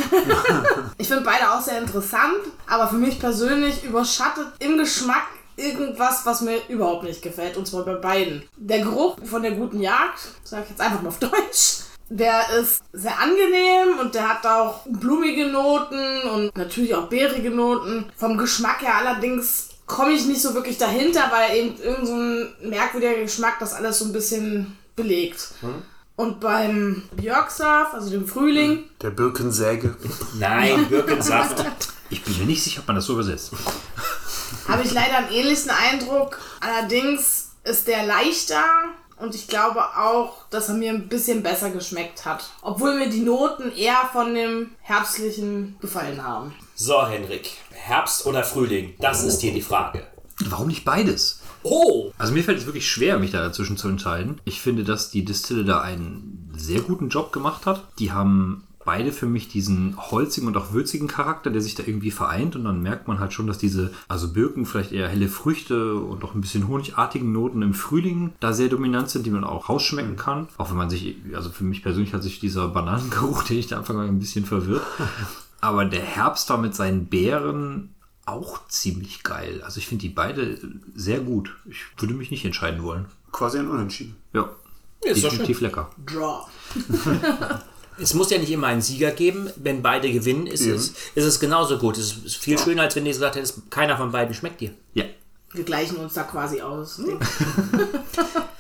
ich 0.98 1.09
finde 1.09 1.24
beide 1.24 1.50
auch 1.50 1.61
sehr 1.61 1.78
interessant, 1.78 2.38
aber 2.66 2.88
für 2.88 2.96
mich 2.96 3.18
persönlich 3.18 3.85
überschattet 3.85 4.46
im 4.61 4.78
Geschmack 4.78 5.26
irgendwas, 5.56 6.24
was 6.24 6.42
mir 6.42 6.59
überhaupt 6.68 7.04
nicht 7.04 7.22
gefällt, 7.22 7.56
und 7.56 7.66
zwar 7.66 7.85
bei 7.85 7.94
beiden. 7.94 8.42
Der 8.56 8.80
Geruch 8.80 9.16
von 9.24 9.42
der 9.42 9.52
guten 9.52 9.80
Jagd, 9.80 10.20
sage 10.44 10.64
ich 10.64 10.70
jetzt 10.70 10.80
einfach 10.80 11.02
mal 11.02 11.09
auf 11.09 11.18
Deutsch, 11.18 11.86
der 12.09 12.51
ist 12.61 12.83
sehr 12.92 13.19
angenehm 13.19 13.99
und 14.01 14.14
der 14.14 14.29
hat 14.29 14.47
auch 14.47 14.83
blumige 14.87 15.47
Noten 15.49 16.23
und 16.33 16.57
natürlich 16.57 16.95
auch 16.95 17.09
beerige 17.09 17.51
Noten. 17.51 18.07
Vom 18.16 18.38
Geschmack 18.38 18.83
her 18.83 18.97
allerdings 18.97 19.71
komme 19.87 20.12
ich 20.12 20.27
nicht 20.27 20.40
so 20.42 20.55
wirklich 20.55 20.79
dahinter, 20.79 21.31
weil 21.31 21.57
eben 21.57 21.81
irgend 21.81 22.07
so 22.07 22.14
ein 22.14 22.49
merkwürdiger 22.62 23.23
Geschmack 23.23 23.59
das 23.59 23.75
alles 23.75 23.99
so 23.99 24.05
ein 24.07 24.12
bisschen 24.12 24.77
belegt. 24.95 25.49
Und 26.16 26.40
beim 26.40 27.03
Björksaft, 27.12 27.95
also 27.95 28.11
dem 28.11 28.27
Frühling, 28.27 28.85
Der 29.03 29.11
Birkensäge. 29.11 29.97
Nein, 30.38 30.87
Birkensaft. 30.88 31.64
Ich 32.09 32.23
bin 32.23 32.38
mir 32.38 32.47
nicht 32.47 32.62
sicher, 32.62 32.81
ob 32.81 32.87
man 32.87 32.97
das 32.97 33.07
so 33.07 33.14
übersetzt. 33.14 33.53
habe 34.69 34.83
ich 34.83 34.92
leider 34.92 35.19
einen 35.19 35.33
ähnlichen 35.33 35.71
Eindruck. 35.71 36.38
Allerdings 36.61 37.51
ist 37.64 37.88
der 37.88 38.07
leichter 38.07 38.62
und 39.18 39.35
ich 39.35 39.48
glaube 39.48 39.81
auch, 39.96 40.46
dass 40.50 40.68
er 40.68 40.74
mir 40.74 40.92
ein 40.92 41.09
bisschen 41.09 41.42
besser 41.42 41.70
geschmeckt 41.70 42.24
hat. 42.24 42.50
Obwohl 42.62 42.98
mir 42.98 43.09
die 43.09 43.20
Noten 43.20 43.72
eher 43.72 44.09
von 44.12 44.35
dem 44.35 44.72
herbstlichen 44.81 45.76
gefallen 45.81 46.22
haben. 46.22 46.55
So, 46.74 47.07
Henrik. 47.07 47.50
Herbst 47.72 48.26
oder 48.26 48.44
Frühling? 48.44 48.94
Das 48.98 49.22
ist 49.22 49.40
hier 49.40 49.52
die 49.52 49.62
Frage. 49.62 50.07
Warum 50.44 50.68
nicht 50.68 50.85
beides? 50.85 51.40
Oh! 51.62 52.12
Also 52.18 52.33
mir 52.33 52.44
fällt 52.44 52.59
es 52.59 52.66
wirklich 52.66 52.88
schwer, 52.88 53.18
mich 53.18 53.33
da 53.33 53.42
dazwischen 53.42 53.76
zu 53.76 53.88
entscheiden. 53.88 54.40
Ich 54.44 54.61
finde, 54.61 54.85
dass 54.85 55.11
die 55.11 55.24
Distille 55.24 55.64
da 55.64 55.81
einen 55.81 56.52
sehr 56.57 56.81
guten 56.81 57.09
Job 57.09 57.33
gemacht 57.33 57.66
hat. 57.66 57.83
Die 57.98 58.12
haben 58.12 58.65
beide 58.87 59.12
für 59.12 59.27
mich 59.27 59.49
diesen 59.49 59.96
holzigen 59.99 60.49
und 60.49 60.57
auch 60.57 60.72
würzigen 60.72 61.09
Charakter, 61.09 61.51
der 61.51 61.61
sich 61.61 61.75
da 61.75 61.83
irgendwie 61.85 62.11
vereint. 62.11 62.57
Und 62.57 62.64
dann 62.64 62.81
merkt 62.83 63.09
man 63.09 63.18
halt 63.18 63.35
schon, 63.35 63.46
dass 63.46 63.59
diese, 63.59 63.92
also 64.09 64.33
Birken, 64.33 64.64
vielleicht 64.64 64.92
eher 64.92 65.09
helle 65.09 65.29
Früchte 65.29 65.96
und 65.96 66.25
auch 66.25 66.35
ein 66.35 66.40
bisschen 66.40 66.68
honigartigen 66.68 67.33
Noten 67.33 67.61
im 67.61 67.75
Frühling 67.75 68.33
da 68.40 68.55
sehr 68.55 68.68
dominant 68.68 69.11
sind, 69.11 69.27
die 69.27 69.31
man 69.31 69.44
auch 69.44 69.68
rausschmecken 69.68 70.16
kann. 70.16 70.49
Auch 70.57 70.70
wenn 70.70 70.79
man 70.79 70.88
sich, 70.88 71.16
also 71.35 71.51
für 71.51 71.64
mich 71.64 71.83
persönlich 71.83 72.14
hat 72.14 72.22
sich 72.22 72.40
dieser 72.40 72.68
Bananengeruch, 72.68 73.42
den 73.42 73.59
ich 73.59 73.66
da 73.66 73.77
am 73.77 73.81
Anfang 73.81 74.01
ein 74.01 74.18
bisschen 74.18 74.46
verwirrt. 74.46 74.87
Aber 75.61 75.85
der 75.85 76.03
Herbst 76.03 76.49
war 76.49 76.59
mit 76.59 76.75
seinen 76.75 77.07
Beeren 77.07 77.94
auch 78.25 78.66
ziemlich 78.68 79.22
geil. 79.22 79.62
Also 79.64 79.79
ich 79.79 79.87
finde 79.87 80.03
die 80.03 80.09
beide 80.09 80.59
sehr 80.94 81.20
gut. 81.20 81.55
Ich 81.68 81.85
würde 81.99 82.14
mich 82.14 82.31
nicht 82.31 82.44
entscheiden 82.44 82.83
wollen. 82.83 83.07
Quasi 83.33 83.59
ein 83.59 83.68
Unentschieden. 83.68 84.16
Ja. 84.33 84.49
Ist 85.03 85.22
definitiv 85.22 85.61
lecker. 85.61 85.90
Draw. 86.05 86.46
Es 87.98 88.14
muss 88.14 88.30
ja 88.30 88.38
nicht 88.38 88.50
immer 88.50 88.66
einen 88.66 88.82
Sieger 88.82 89.11
geben. 89.11 89.50
Wenn 89.56 89.82
beide 89.82 90.12
gewinnen, 90.12 90.46
ist, 90.46 90.62
Eben. 90.62 90.74
es, 90.74 90.92
ist 91.14 91.24
es 91.24 91.40
genauso 91.40 91.78
gut. 91.78 91.98
Es 91.98 92.12
ist 92.12 92.37
viel 92.37 92.59
schöner, 92.59 92.82
als 92.82 92.96
wenn 92.96 93.04
du 93.04 93.11
gesagt 93.11 93.37
hättest, 93.37 93.70
keiner 93.70 93.96
von 93.96 94.12
beiden 94.12 94.35
schmeckt 94.35 94.61
dir. 94.61 94.72
Ja. 94.94 95.04
Wir 95.52 95.64
gleichen 95.64 95.96
uns 95.96 96.14
da 96.14 96.24
quasi 96.24 96.61
aus. 96.61 96.96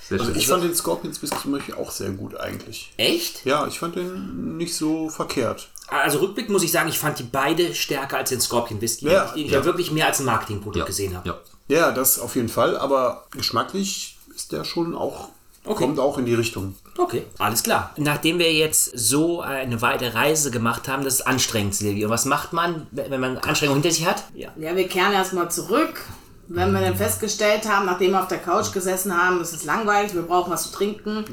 Sehr 0.08 0.20
Also 0.20 0.32
ich 0.32 0.46
fand 0.46 0.62
den 0.62 0.74
Scorpions 0.74 1.20
Whisky 1.20 1.36
zum 1.42 1.52
Beispiel 1.52 1.74
auch 1.74 1.90
sehr 1.90 2.10
gut 2.10 2.36
eigentlich. 2.36 2.92
Echt? 2.96 3.44
Ja, 3.44 3.66
ich 3.66 3.80
fand 3.80 3.96
den 3.96 4.56
nicht 4.56 4.76
so 4.76 5.08
verkehrt. 5.08 5.68
Also 5.88 6.18
rückblickend 6.18 6.52
muss 6.52 6.62
ich 6.62 6.70
sagen, 6.70 6.88
ich 6.88 6.98
fand 6.98 7.18
die 7.18 7.24
beide 7.24 7.74
stärker 7.74 8.18
als 8.18 8.30
den 8.30 8.40
Scorpion 8.40 8.80
Whisky, 8.80 9.06
Ja, 9.06 9.32
den 9.32 9.46
ich 9.46 9.50
ja. 9.50 9.58
ja 9.58 9.64
wirklich 9.64 9.90
mehr 9.90 10.06
als 10.06 10.20
ein 10.20 10.26
Marketingprodukt 10.26 10.76
ja. 10.78 10.84
gesehen 10.84 11.16
habe. 11.16 11.28
Ja. 11.28 11.40
Ja, 11.68 11.90
das 11.90 12.20
auf 12.20 12.36
jeden 12.36 12.48
Fall, 12.48 12.76
aber 12.76 13.26
geschmacklich 13.32 14.16
ist 14.34 14.52
der 14.52 14.64
schon 14.64 14.94
auch, 14.94 15.30
Okay. 15.66 15.84
kommt 15.84 15.98
auch 15.98 16.16
in 16.18 16.26
die 16.26 16.34
Richtung. 16.34 16.74
Okay, 16.96 17.24
alles 17.38 17.62
klar. 17.62 17.92
Nachdem 17.96 18.38
wir 18.38 18.52
jetzt 18.52 18.96
so 18.96 19.40
eine 19.40 19.82
weite 19.82 20.14
Reise 20.14 20.50
gemacht 20.50 20.88
haben, 20.88 21.04
das 21.04 21.14
ist 21.14 21.26
anstrengend, 21.26 21.74
Silvio. 21.74 22.06
Und 22.06 22.12
was 22.12 22.24
macht 22.24 22.52
man, 22.52 22.86
wenn 22.92 23.20
man 23.20 23.38
Anstrengung 23.38 23.76
hinter 23.76 23.90
sich 23.90 24.06
hat? 24.06 24.24
Ja. 24.34 24.50
Ja, 24.56 24.76
wir 24.76 24.88
kehren 24.88 25.12
erstmal 25.12 25.50
zurück. 25.50 26.04
Wenn 26.48 26.72
wir 26.72 26.80
dann 26.80 26.94
festgestellt 26.94 27.68
haben, 27.68 27.86
nachdem 27.86 28.12
wir 28.12 28.20
auf 28.20 28.28
der 28.28 28.38
Couch 28.38 28.72
gesessen 28.72 29.12
haben, 29.16 29.40
es 29.40 29.52
ist 29.52 29.64
langweilig, 29.64 30.14
wir 30.14 30.22
brauchen 30.22 30.52
was 30.52 30.70
zu 30.70 30.76
trinken. 30.76 31.24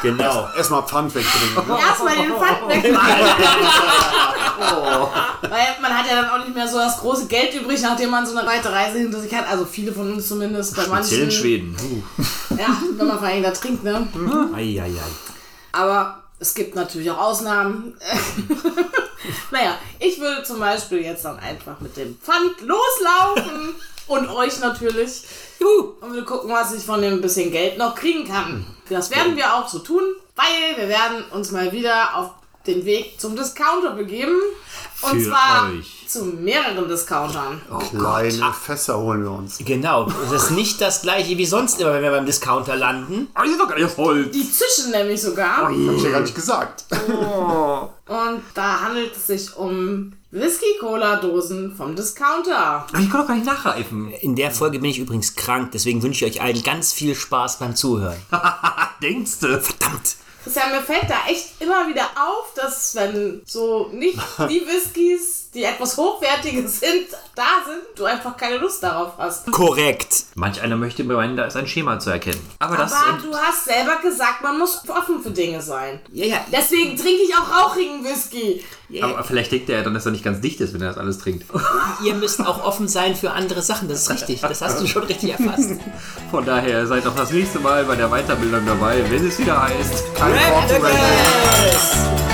Genau. 0.00 0.48
Erstmal 0.56 0.84
Pfand 0.84 1.12
wegdrehen. 1.12 1.66
Ne? 1.66 1.76
Erstmal 1.80 2.14
den 2.14 2.32
Pfand 2.32 2.68
wegmachen. 2.68 3.16
Weil 5.50 5.66
man 5.80 5.96
hat 5.96 6.06
ja 6.06 6.22
dann 6.22 6.30
auch 6.30 6.38
nicht 6.44 6.54
mehr 6.54 6.68
so 6.68 6.78
das 6.78 6.98
große 6.98 7.26
Geld 7.26 7.54
übrig, 7.54 7.80
nachdem 7.82 8.10
man 8.10 8.24
so 8.26 8.36
eine 8.36 8.46
weite 8.46 8.70
Reise 8.70 8.98
hinter 8.98 9.20
sich 9.20 9.34
hat. 9.34 9.48
Also 9.48 9.64
viele 9.64 9.92
von 9.92 10.12
uns 10.12 10.28
zumindest. 10.28 10.76
Bei 10.76 10.82
Speziell 10.82 11.20
in 11.20 11.26
manchen. 11.26 11.40
Schweden. 11.40 11.76
Uh. 11.82 12.24
Ja, 12.60 12.76
wenn 12.96 13.06
man 13.06 13.18
vor 13.18 13.28
allem 13.28 13.42
da 13.42 13.50
trinkt, 13.52 13.84
ne? 13.84 14.06
Eieiei. 14.54 14.90
Aber 15.72 16.22
es 16.38 16.54
gibt 16.54 16.74
natürlich 16.74 17.10
auch 17.10 17.18
Ausnahmen. 17.18 17.94
naja, 19.50 19.76
ich 19.98 20.20
würde 20.20 20.42
zum 20.42 20.58
Beispiel 20.58 21.00
jetzt 21.00 21.24
dann 21.24 21.38
einfach 21.38 21.80
mit 21.80 21.96
dem 21.96 22.18
Pfand 22.18 22.60
loslaufen 22.60 23.74
und 24.08 24.28
euch 24.28 24.58
natürlich. 24.60 25.22
Juhu. 25.58 25.94
Und 26.00 26.14
wir 26.14 26.24
gucken, 26.24 26.50
was 26.50 26.74
ich 26.74 26.82
von 26.82 27.02
dem 27.02 27.20
bisschen 27.20 27.50
Geld 27.50 27.78
noch 27.78 27.94
kriegen 27.94 28.26
kann. 28.26 28.66
Das 28.88 29.10
werden 29.10 29.36
wir 29.36 29.54
auch 29.54 29.68
so 29.68 29.78
tun, 29.78 30.02
weil 30.34 30.76
wir 30.76 30.88
werden 30.88 31.24
uns 31.32 31.52
mal 31.52 31.72
wieder 31.72 32.16
auf 32.16 32.30
den 32.66 32.84
Weg 32.84 33.20
zum 33.20 33.36
Discounter 33.36 33.92
begeben. 33.92 34.36
Und 35.02 35.20
Für 35.20 35.28
zwar 35.30 35.70
euch. 35.70 35.99
Zu 36.10 36.24
mehreren 36.24 36.88
Discountern. 36.88 37.60
Kleine 37.90 38.52
Fässer 38.52 38.98
holen 38.98 39.22
wir 39.22 39.30
uns. 39.30 39.58
Genau, 39.58 40.08
das 40.30 40.44
ist 40.44 40.50
nicht 40.50 40.80
das 40.80 41.02
gleiche 41.02 41.38
wie 41.38 41.46
sonst 41.46 41.80
immer, 41.80 41.94
wenn 41.94 42.02
wir 42.02 42.10
beim 42.10 42.26
Discounter 42.26 42.76
landen. 42.76 43.28
Ah, 43.34 43.44
ihr 43.44 43.52
seid 43.52 43.60
doch 43.60 43.68
gar 43.68 43.78
nicht 43.78 43.90
voll. 43.90 44.26
Die 44.26 44.50
zischen 44.50 44.90
nämlich 44.90 45.22
sogar. 45.22 45.68
Hab 45.68 45.70
ich 45.70 46.02
ja 46.02 46.10
gar 46.10 46.20
nicht 46.20 46.34
gesagt. 46.34 46.84
Und 46.90 48.42
da 48.54 48.80
handelt 48.80 49.14
es 49.14 49.26
sich 49.28 49.56
um 49.56 50.12
Whisky-Cola-Dosen 50.32 51.74
vom 51.76 51.96
Discounter. 51.96 52.86
Aber 52.88 52.98
ich 52.98 53.10
kann 53.10 53.20
doch 53.20 53.28
gar 53.28 53.34
nicht 53.34 53.46
nachreifen. 53.46 54.12
In 54.20 54.36
der 54.36 54.50
Folge 54.50 54.78
bin 54.78 54.90
ich 54.90 54.98
übrigens 54.98 55.34
krank, 55.34 55.70
deswegen 55.72 56.02
wünsche 56.02 56.24
ich 56.24 56.36
euch 56.36 56.42
allen 56.42 56.62
ganz 56.62 56.92
viel 56.92 57.14
Spaß 57.14 57.58
beim 57.58 57.74
Zuhören. 57.76 58.20
Denkst 59.02 59.40
du? 59.40 59.60
Verdammt! 59.60 60.16
Christian, 60.42 60.70
mir 60.70 60.82
fällt 60.82 61.10
da 61.10 61.16
echt 61.28 61.60
immer 61.60 61.86
wieder 61.86 62.04
auf, 62.16 62.54
dass 62.54 62.94
wenn 62.94 63.42
so 63.44 63.90
nicht 63.92 64.18
die 64.48 64.62
Whiskys, 64.66 65.39
die 65.54 65.64
etwas 65.64 65.96
hochwertiger 65.96 66.66
sind, 66.68 67.08
da 67.34 67.64
sind, 67.66 67.98
du 67.98 68.04
einfach 68.04 68.36
keine 68.36 68.58
Lust 68.58 68.82
darauf 68.82 69.14
hast. 69.18 69.50
Korrekt. 69.50 70.26
Manch 70.36 70.60
einer 70.60 70.76
möchte 70.76 71.02
meinen, 71.02 71.36
da 71.36 71.44
ist 71.44 71.56
ein 71.56 71.66
Schema 71.66 71.98
zu 71.98 72.10
erkennen. 72.10 72.40
Aber 72.60 72.76
das. 72.76 72.92
Aber 72.92 73.18
du 73.18 73.34
hast 73.34 73.64
selber 73.64 73.96
gesagt, 74.00 74.42
man 74.42 74.58
muss 74.58 74.82
offen 74.88 75.20
für 75.22 75.30
Dinge 75.30 75.60
sein. 75.60 76.00
Ja, 76.12 76.26
ja. 76.26 76.44
Deswegen 76.52 76.96
trinke 76.96 77.22
ich 77.22 77.34
auch 77.34 77.70
rauchigen 77.70 78.04
Whisky. 78.04 78.64
aber 79.02 79.24
vielleicht 79.24 79.50
denkt 79.50 79.68
er 79.70 79.78
ja 79.78 79.82
dann, 79.82 79.94
dass 79.94 80.06
er 80.06 80.12
nicht 80.12 80.24
ganz 80.24 80.40
dicht 80.40 80.60
ist, 80.60 80.72
wenn 80.72 80.82
er 80.82 80.88
das 80.88 80.98
alles 80.98 81.18
trinkt. 81.18 81.46
Ihr 82.04 82.14
müsst 82.14 82.40
auch 82.40 82.64
offen 82.64 82.86
sein 82.86 83.16
für 83.16 83.32
andere 83.32 83.62
Sachen, 83.62 83.88
das 83.88 84.02
ist 84.02 84.10
richtig. 84.10 84.40
Das 84.42 84.62
hast 84.62 84.80
du 84.80 84.86
schon 84.86 85.02
richtig 85.04 85.30
erfasst. 85.30 85.70
Von 86.30 86.44
daher 86.44 86.86
seid 86.86 87.06
auch 87.06 87.16
das 87.16 87.32
nächste 87.32 87.58
Mal 87.58 87.84
bei 87.84 87.96
der 87.96 88.08
Weiterbildung 88.08 88.64
dabei, 88.66 89.02
wenn 89.10 89.26
es 89.26 89.38
wieder 89.38 89.62
heißt. 89.62 90.04
Mehr. 90.20 90.92
Yes! 91.72 92.29